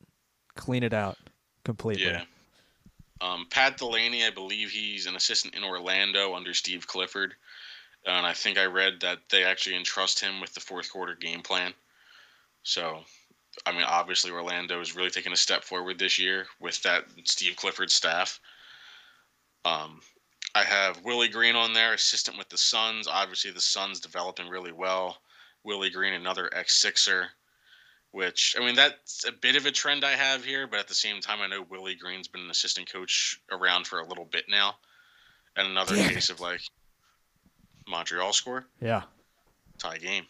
[0.56, 1.18] clean it out
[1.64, 2.06] completely.
[2.06, 2.24] Yeah.
[3.22, 7.36] Um, Pat Delany, I believe he's an assistant in Orlando under Steve Clifford,
[8.06, 11.42] and I think I read that they actually entrust him with the fourth quarter game
[11.42, 11.74] plan.
[12.64, 13.02] So,
[13.66, 17.56] I mean, obviously Orlando is really taking a step forward this year with that Steve
[17.56, 18.40] Clifford staff.
[19.66, 20.02] Um,
[20.56, 23.08] I have Willie Green on there, assistant with the Suns.
[23.08, 25.18] Obviously, the Suns developing really well.
[25.64, 27.28] Willie Green, another ex Sixer,
[28.12, 30.94] which, I mean, that's a bit of a trend I have here, but at the
[30.94, 34.46] same time, I know Willie Green's been an assistant coach around for a little bit
[34.50, 34.76] now.
[35.56, 36.62] And another Damn case of like
[37.88, 38.66] Montreal score.
[38.82, 39.04] Yeah.
[39.78, 40.26] Tie game.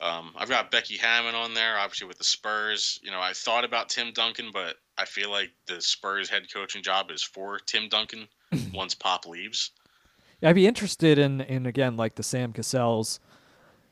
[0.00, 3.00] Um, I've got Becky Hammon on there, obviously with the Spurs.
[3.02, 6.82] You know, I thought about Tim Duncan, but I feel like the Spurs head coaching
[6.82, 8.28] job is for Tim Duncan
[8.72, 9.72] once Pop leaves.
[10.40, 13.18] I'd be interested in in again like the Sam Cassells,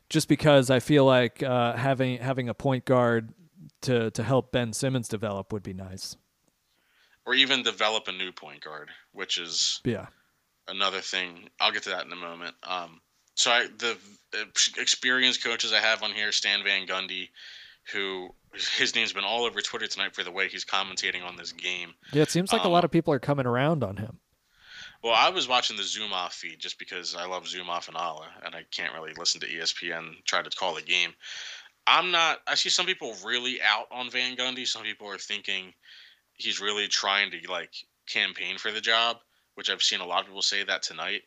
[0.09, 3.35] just because I feel like uh, having having a point guard
[3.83, 6.17] to to help Ben Simmons develop would be nice.
[7.25, 10.07] Or even develop a new point guard, which is yeah
[10.69, 11.49] another thing.
[11.61, 12.55] I'll get to that in a moment.
[12.63, 13.01] Um,
[13.35, 13.97] so I, the
[14.79, 17.29] experienced coaches I have on here, Stan Van Gundy,
[17.93, 18.35] who
[18.77, 21.95] his name's been all over Twitter tonight for the way he's commentating on this game.
[22.13, 24.19] Yeah, it seems like um, a lot of people are coming around on him.
[25.03, 28.55] Well, I was watching the Zumoff feed just because I love Zumoff and Alaa, and
[28.55, 31.13] I can't really listen to ESPN try to call the game.
[31.87, 32.39] I'm not.
[32.47, 34.67] I see some people really out on Van Gundy.
[34.67, 35.73] Some people are thinking
[36.33, 37.73] he's really trying to like
[38.09, 39.19] campaign for the job,
[39.57, 41.23] which I've seen a lot of people say that tonight.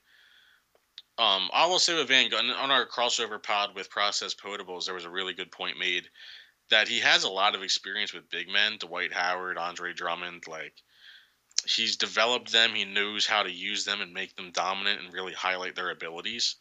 [1.17, 4.95] Um, I will say with Van Gundy on our crossover pod with Process Potables, there
[4.95, 6.07] was a really good point made
[6.69, 10.73] that he has a lot of experience with big men, Dwight Howard, Andre Drummond, like
[11.65, 12.71] he's developed them.
[12.73, 16.55] He knows how to use them and make them dominant and really highlight their abilities,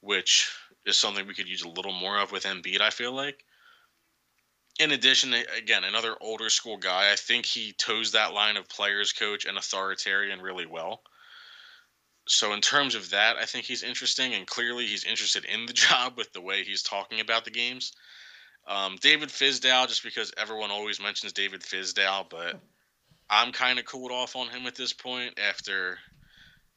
[0.00, 0.50] which
[0.86, 2.80] is something we could use a little more of with Embiid.
[2.80, 3.44] I feel like.
[4.80, 7.12] In addition, again, another older school guy.
[7.12, 11.02] I think he toes that line of players coach and authoritarian really well.
[12.26, 15.72] So in terms of that, I think he's interesting, and clearly he's interested in the
[15.74, 17.92] job with the way he's talking about the games.
[18.66, 22.58] Um, David Fizdale, just because everyone always mentions David Fizdale, but
[23.28, 25.98] I'm kind of cooled off on him at this point after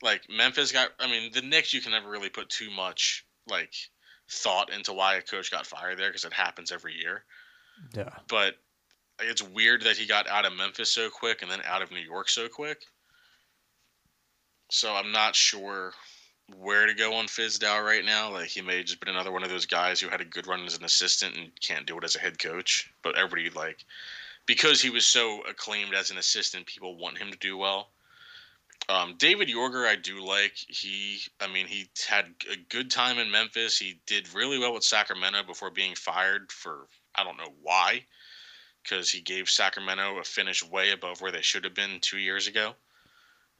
[0.01, 0.89] like Memphis got.
[0.99, 3.73] I mean, the Knicks you can never really put too much like
[4.29, 7.23] thought into why a coach got fired there because it happens every year.
[7.95, 8.09] Yeah.
[8.27, 8.55] But
[9.19, 11.99] it's weird that he got out of Memphis so quick and then out of New
[11.99, 12.83] York so quick.
[14.69, 15.93] So I'm not sure
[16.55, 18.31] where to go on Fizdale right now.
[18.31, 20.65] Like he may just been another one of those guys who had a good run
[20.65, 22.91] as an assistant and can't do it as a head coach.
[23.01, 23.85] But everybody like
[24.45, 27.89] because he was so acclaimed as an assistant, people want him to do well.
[28.89, 30.53] Um, David Joerger, I do like.
[30.55, 33.77] He, I mean, he had a good time in Memphis.
[33.77, 38.03] He did really well with Sacramento before being fired for I don't know why,
[38.83, 42.47] because he gave Sacramento a finish way above where they should have been two years
[42.47, 42.73] ago.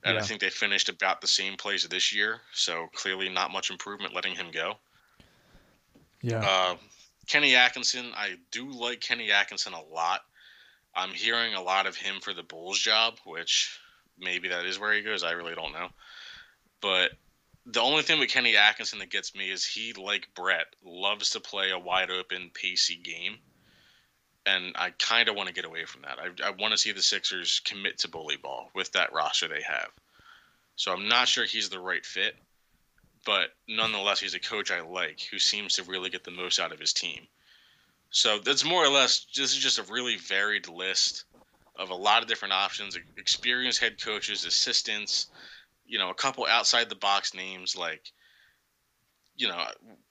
[0.03, 0.21] And yeah.
[0.21, 2.41] I think they finished about the same place this year.
[2.53, 4.75] So clearly, not much improvement letting him go.
[6.21, 6.45] Yeah.
[6.47, 6.75] Uh,
[7.27, 10.21] Kenny Atkinson, I do like Kenny Atkinson a lot.
[10.95, 13.79] I'm hearing a lot of him for the Bulls job, which
[14.17, 15.23] maybe that is where he goes.
[15.23, 15.89] I really don't know.
[16.81, 17.11] But
[17.65, 21.39] the only thing with Kenny Atkinson that gets me is he, like Brett, loves to
[21.39, 23.37] play a wide open, pacey game.
[24.47, 26.19] And I kind of want to get away from that.
[26.19, 29.61] I, I want to see the Sixers commit to bully ball with that roster they
[29.61, 29.89] have.
[30.77, 32.35] So I'm not sure he's the right fit,
[33.25, 36.71] but nonetheless, he's a coach I like who seems to really get the most out
[36.71, 37.27] of his team.
[38.09, 41.25] So that's more or less, this is just a really varied list
[41.75, 45.27] of a lot of different options experienced head coaches, assistants,
[45.85, 48.13] you know, a couple outside the box names like,
[49.38, 49.63] you know,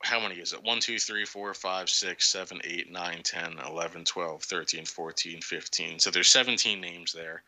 [0.03, 0.63] how many is it?
[0.63, 5.99] 1, 2, 3, 4, 5, 6, 7, 8, 9, 10, 11, 12, 13, 14, 15.
[5.99, 7.43] So there's 17 names there.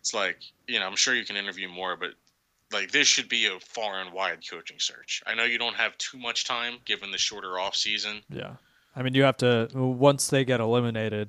[0.00, 2.10] It's like, you know, I'm sure you can interview more, but
[2.72, 5.22] like this should be a far and wide coaching search.
[5.26, 8.22] I know you don't have too much time given the shorter off season.
[8.28, 8.54] Yeah.
[8.94, 11.28] I mean, you have to once they get eliminated,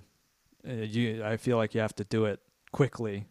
[0.67, 2.39] uh, you I feel like you have to do it
[2.71, 3.27] quickly,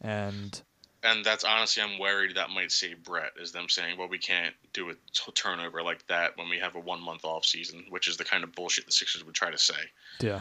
[0.00, 0.60] and
[1.02, 4.54] and that's honestly I'm worried that might save Brett is them saying, well, we can't
[4.72, 8.08] do a t- turnover like that when we have a one month off season, which
[8.08, 9.74] is the kind of bullshit the Sixers would try to say.
[10.20, 10.40] Yeah.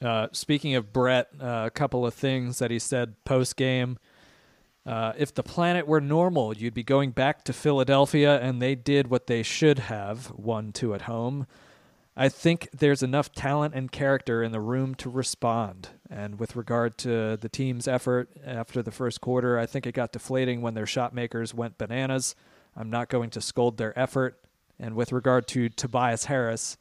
[0.00, 3.98] Uh, speaking of Brett, uh, a couple of things that he said post game.
[4.86, 9.10] Uh, if the planet were normal, you'd be going back to Philadelphia, and they did
[9.10, 11.46] what they should have one, two at home.
[12.16, 15.90] I think there's enough talent and character in the room to respond.
[16.10, 20.12] And with regard to the team's effort after the first quarter, I think it got
[20.12, 22.34] deflating when their shot makers went bananas.
[22.76, 24.40] I'm not going to scold their effort.
[24.78, 26.78] And with regard to Tobias Harris,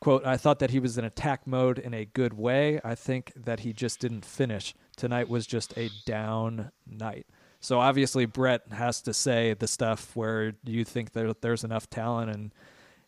[0.00, 2.80] quote, I thought that he was in attack mode in a good way.
[2.82, 4.74] I think that he just didn't finish.
[4.96, 7.26] Tonight was just a down night.
[7.60, 12.30] So obviously Brett has to say the stuff where you think that there's enough talent
[12.30, 12.52] and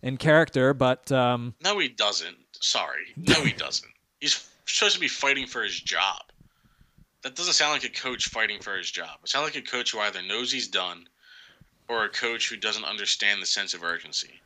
[0.03, 2.37] in character, but um, no, he doesn't.
[2.53, 3.91] Sorry, no, he doesn't.
[4.21, 6.23] He's supposed to be fighting for his job.
[7.23, 9.19] That doesn't sound like a coach fighting for his job.
[9.23, 11.07] It sounds like a coach who either knows he's done,
[11.89, 14.41] or a coach who doesn't understand the sense of urgency.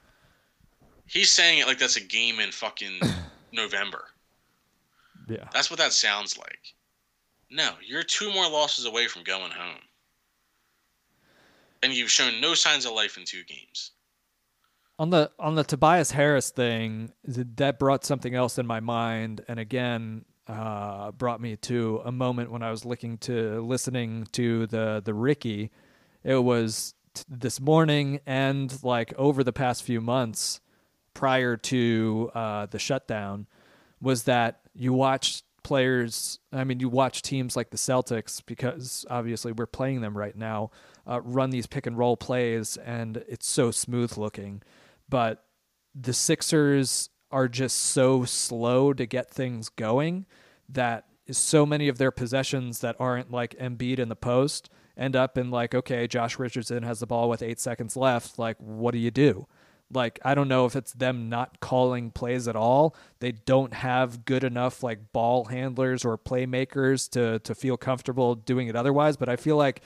[1.06, 3.00] He's saying it like that's a game in fucking
[3.52, 4.04] November.
[5.28, 6.74] Yeah, that's what that sounds like.
[7.50, 9.80] No, you're two more losses away from going home,
[11.82, 13.92] and you've shown no signs of life in two games.
[14.98, 19.60] On the on the Tobias Harris thing, that brought something else in my mind, and
[19.60, 25.02] again, uh, brought me to a moment when I was looking to listening to the
[25.04, 25.70] the Ricky.
[26.24, 30.60] It was t- this morning and like over the past few months
[31.14, 33.46] prior to uh, the shutdown,
[34.00, 36.38] was that you watched players.
[36.52, 40.70] I mean, you watch teams like the Celtics because obviously we're playing them right now.
[41.06, 44.62] Uh, run these pick and roll plays, and it's so smooth looking
[45.08, 45.44] but
[45.94, 50.26] the Sixers are just so slow to get things going
[50.68, 55.36] that so many of their possessions that aren't like Embiid in the post end up
[55.36, 58.38] in like, okay, Josh Richardson has the ball with eight seconds left.
[58.38, 59.46] Like, what do you do?
[59.92, 62.96] Like, I don't know if it's them not calling plays at all.
[63.20, 68.66] They don't have good enough like ball handlers or playmakers to to feel comfortable doing
[68.68, 69.16] it otherwise.
[69.16, 69.82] But I feel like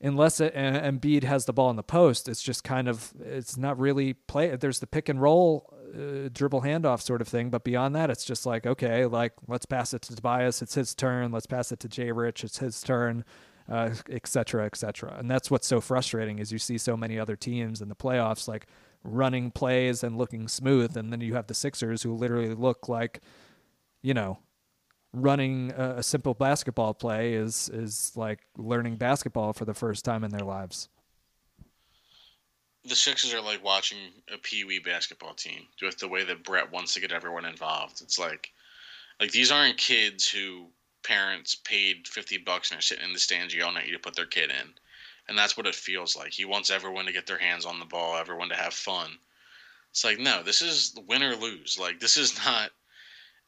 [0.00, 3.78] unless it, Embiid has the ball in the post, it's just kind of it's not
[3.78, 4.54] really play.
[4.56, 8.24] There's the pick and roll, uh, dribble handoff sort of thing, but beyond that, it's
[8.24, 11.32] just like okay, like let's pass it to Tobias, it's his turn.
[11.32, 13.24] Let's pass it to Jay Rich, it's his turn,
[13.68, 14.82] uh, et cetera, et.
[15.18, 18.46] And that's what's so frustrating is you see so many other teams in the playoffs
[18.48, 18.66] like
[19.04, 23.20] running plays and looking smooth, and then you have the Sixers who literally look like,
[24.02, 24.38] you know,
[25.12, 30.24] running a, a, simple basketball play is is like learning basketball for the first time
[30.24, 30.88] in their lives.
[32.84, 33.98] The Sixers are like watching
[34.32, 38.00] a pee wee basketball team with the way that Brett wants to get everyone involved.
[38.02, 38.50] It's like
[39.20, 40.66] like these aren't kids who
[41.04, 44.14] parents paid fifty bucks and are sitting in the stands yelling at you to put
[44.14, 44.74] their kid in.
[45.28, 46.32] And that's what it feels like.
[46.32, 49.10] He wants everyone to get their hands on the ball, everyone to have fun.
[49.90, 51.78] It's like, no, this is win or lose.
[51.78, 52.70] Like this is not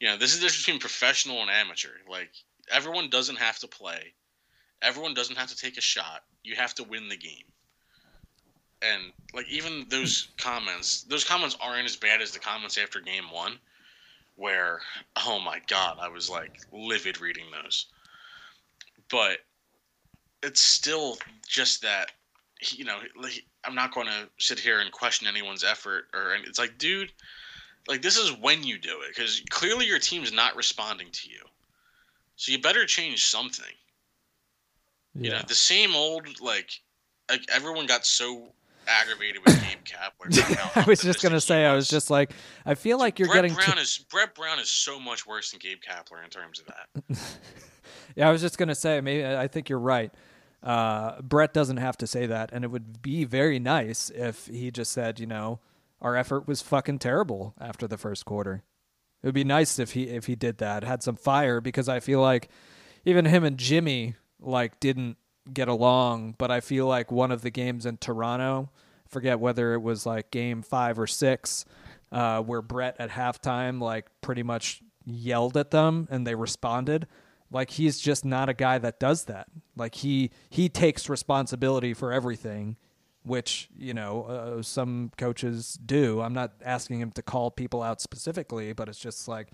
[0.01, 1.89] you know, this is the difference between professional and amateur.
[2.09, 2.31] Like
[2.73, 4.13] everyone doesn't have to play.
[4.81, 6.23] Everyone doesn't have to take a shot.
[6.43, 7.45] You have to win the game.
[8.81, 13.25] And like even those comments, those comments aren't as bad as the comments after game
[13.31, 13.53] 1
[14.37, 14.79] where
[15.17, 17.85] oh my god, I was like livid reading those.
[19.07, 19.37] But
[20.41, 22.11] it's still just that
[22.71, 22.97] you know,
[23.63, 27.11] I'm not going to sit here and question anyone's effort or it's like dude,
[27.87, 31.41] like this is when you do it because clearly your team's not responding to you.
[32.35, 33.65] So you better change something.
[35.13, 35.23] Yeah.
[35.23, 36.71] You know, the same old like,
[37.29, 38.53] like everyone got so
[38.87, 40.75] aggravated with Gabe Kapler.
[40.75, 42.31] I was just gonna say, I was just like,
[42.65, 43.53] I feel like you're Brett getting.
[43.53, 43.81] Brown to...
[43.81, 47.19] is Brett Brown is so much worse than Gabe Kapler in terms of that.
[48.15, 50.11] yeah, I was just gonna say, maybe I think you're right.
[50.63, 54.69] Uh, Brett doesn't have to say that, and it would be very nice if he
[54.69, 55.59] just said, you know,
[56.01, 58.63] our effort was fucking terrible after the first quarter.
[59.21, 61.99] It would be nice if he if he did that, had some fire, because I
[61.99, 62.49] feel like
[63.05, 65.17] even him and Jimmy like didn't
[65.51, 66.35] get along.
[66.37, 68.71] But I feel like one of the games in Toronto,
[69.07, 71.65] forget whether it was like game five or six,
[72.11, 77.07] uh, where Brett at halftime like pretty much yelled at them and they responded.
[77.51, 79.47] Like he's just not a guy that does that.
[79.75, 82.77] Like he he takes responsibility for everything,
[83.23, 86.21] which you know uh, some coaches do.
[86.21, 89.49] I'm not asking him to call people out specifically, but it's just like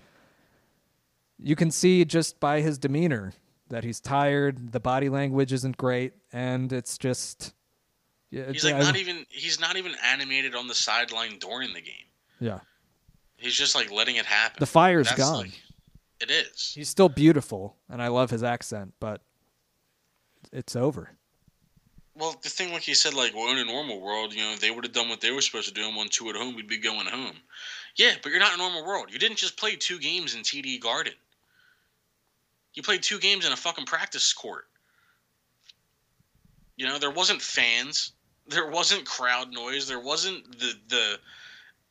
[1.38, 3.32] you can see just by his demeanor
[3.68, 4.72] that he's tired.
[4.72, 7.54] The body language isn't great, and it's just
[8.30, 11.80] yeah, he's like I, not even he's not even animated on the sideline during the
[11.80, 11.94] game.
[12.40, 12.60] Yeah,
[13.36, 14.56] he's just like letting it happen.
[14.60, 15.38] The fire's That's gone.
[15.38, 15.62] Like,
[16.20, 16.72] it is.
[16.74, 19.22] He's still beautiful, and I love his accent, but
[20.52, 21.17] it's over.
[22.18, 24.72] Well, the thing, like you said, like well, in a normal world, you know, they
[24.72, 26.56] would have done what they were supposed to do and won two at home.
[26.56, 27.36] We'd be going home.
[27.94, 29.12] Yeah, but you're not in a normal world.
[29.12, 31.12] You didn't just play two games in TD Garden.
[32.74, 34.66] You played two games in a fucking practice court.
[36.76, 38.12] You know, there wasn't fans,
[38.48, 41.18] there wasn't crowd noise, there wasn't the the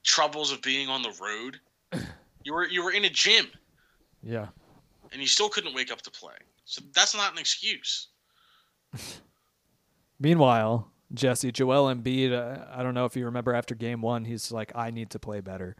[0.03, 1.59] troubles of being on the road.
[2.43, 3.47] You were you were in a gym.
[4.23, 4.47] Yeah.
[5.11, 6.37] And you still couldn't wake up to play.
[6.63, 8.07] So that's not an excuse.
[10.19, 14.51] Meanwhile, Jesse, Joel Embiid, uh, I don't know if you remember after game one, he's
[14.51, 15.75] like, I need to play better.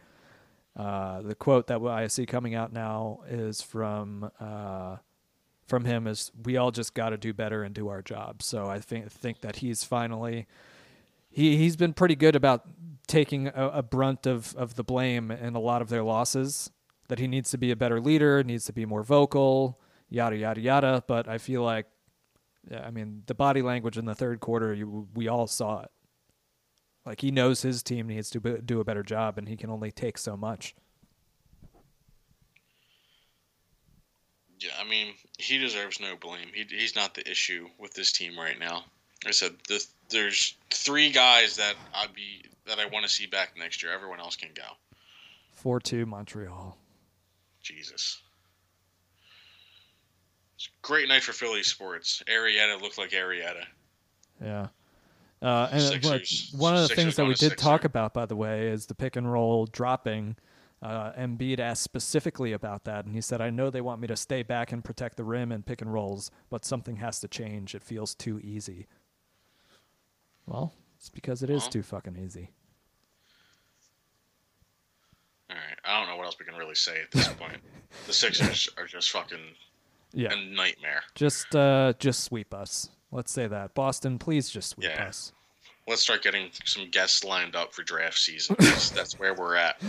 [0.76, 4.98] Uh, the quote that I see coming out now is from uh,
[5.66, 8.42] from him is we all just got to do better and do our job.
[8.42, 10.46] So I think think that he's finally
[11.28, 12.62] he he's been pretty good about
[13.08, 16.70] taking a, a brunt of of the blame in a lot of their losses.
[17.08, 20.60] That he needs to be a better leader, needs to be more vocal, yada yada
[20.60, 21.02] yada.
[21.06, 21.86] But I feel like,
[22.74, 25.90] I mean, the body language in the third quarter, you, we all saw it.
[27.06, 29.90] Like he knows his team needs to do a better job, and he can only
[29.90, 30.74] take so much.
[34.58, 36.48] Yeah, I mean, he deserves no blame.
[36.52, 38.84] He, he's not the issue with this team right now.
[39.24, 43.26] Like I said the, there's three guys that I'd be that I want to see
[43.26, 43.92] back next year.
[43.92, 44.64] Everyone else can go.
[45.52, 46.76] Four two Montreal.
[47.62, 48.22] Jesus.
[50.82, 52.22] Great night for Philly sports.
[52.28, 53.64] Arrieta looked like Arrieta.
[54.42, 54.68] Yeah.
[55.40, 58.68] Uh, and Sixers, one of the things that we did talk about, by the way,
[58.68, 60.36] is the pick and roll dropping.
[60.82, 64.16] Uh, Embiid asked specifically about that, and he said, "I know they want me to
[64.16, 67.74] stay back and protect the rim and pick and rolls, but something has to change.
[67.74, 68.86] It feels too easy."
[70.46, 72.50] Well, it's because it is well, too fucking easy.
[75.50, 77.58] All right, I don't know what else we can really say at this point.
[78.06, 79.54] The Sixers are just fucking
[80.12, 80.32] yeah.
[80.32, 81.02] a nightmare.
[81.14, 82.90] Just, uh, just sweep us.
[83.10, 83.74] Let's say that.
[83.74, 85.06] Boston, please just sweep yeah.
[85.06, 85.32] us.
[85.86, 88.56] Let's start getting some guests lined up for draft season.
[88.60, 89.80] that's where we're at.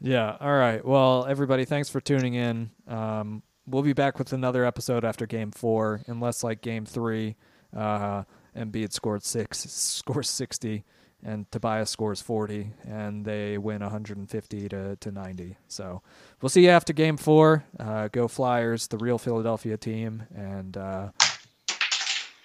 [0.00, 0.36] Yeah.
[0.40, 0.84] All right.
[0.84, 2.70] Well, everybody, thanks for tuning in.
[2.88, 7.36] Um, we'll be back with another episode after Game Four, unless like Game Three,
[7.76, 8.24] uh,
[8.56, 10.84] Embiid scored six, scores sixty,
[11.26, 15.56] and Tobias scores forty, and they win 150 to to 90.
[15.68, 16.00] So
[16.40, 17.64] we'll see you after Game Four.
[17.78, 20.76] Uh, go Flyers, the real Philadelphia team, and.
[20.76, 21.08] Uh,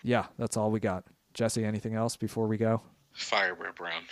[0.04, 1.04] yeah, that's all we got.
[1.34, 2.82] Jesse, anything else before we go?
[3.14, 4.04] Fire Brett Brown.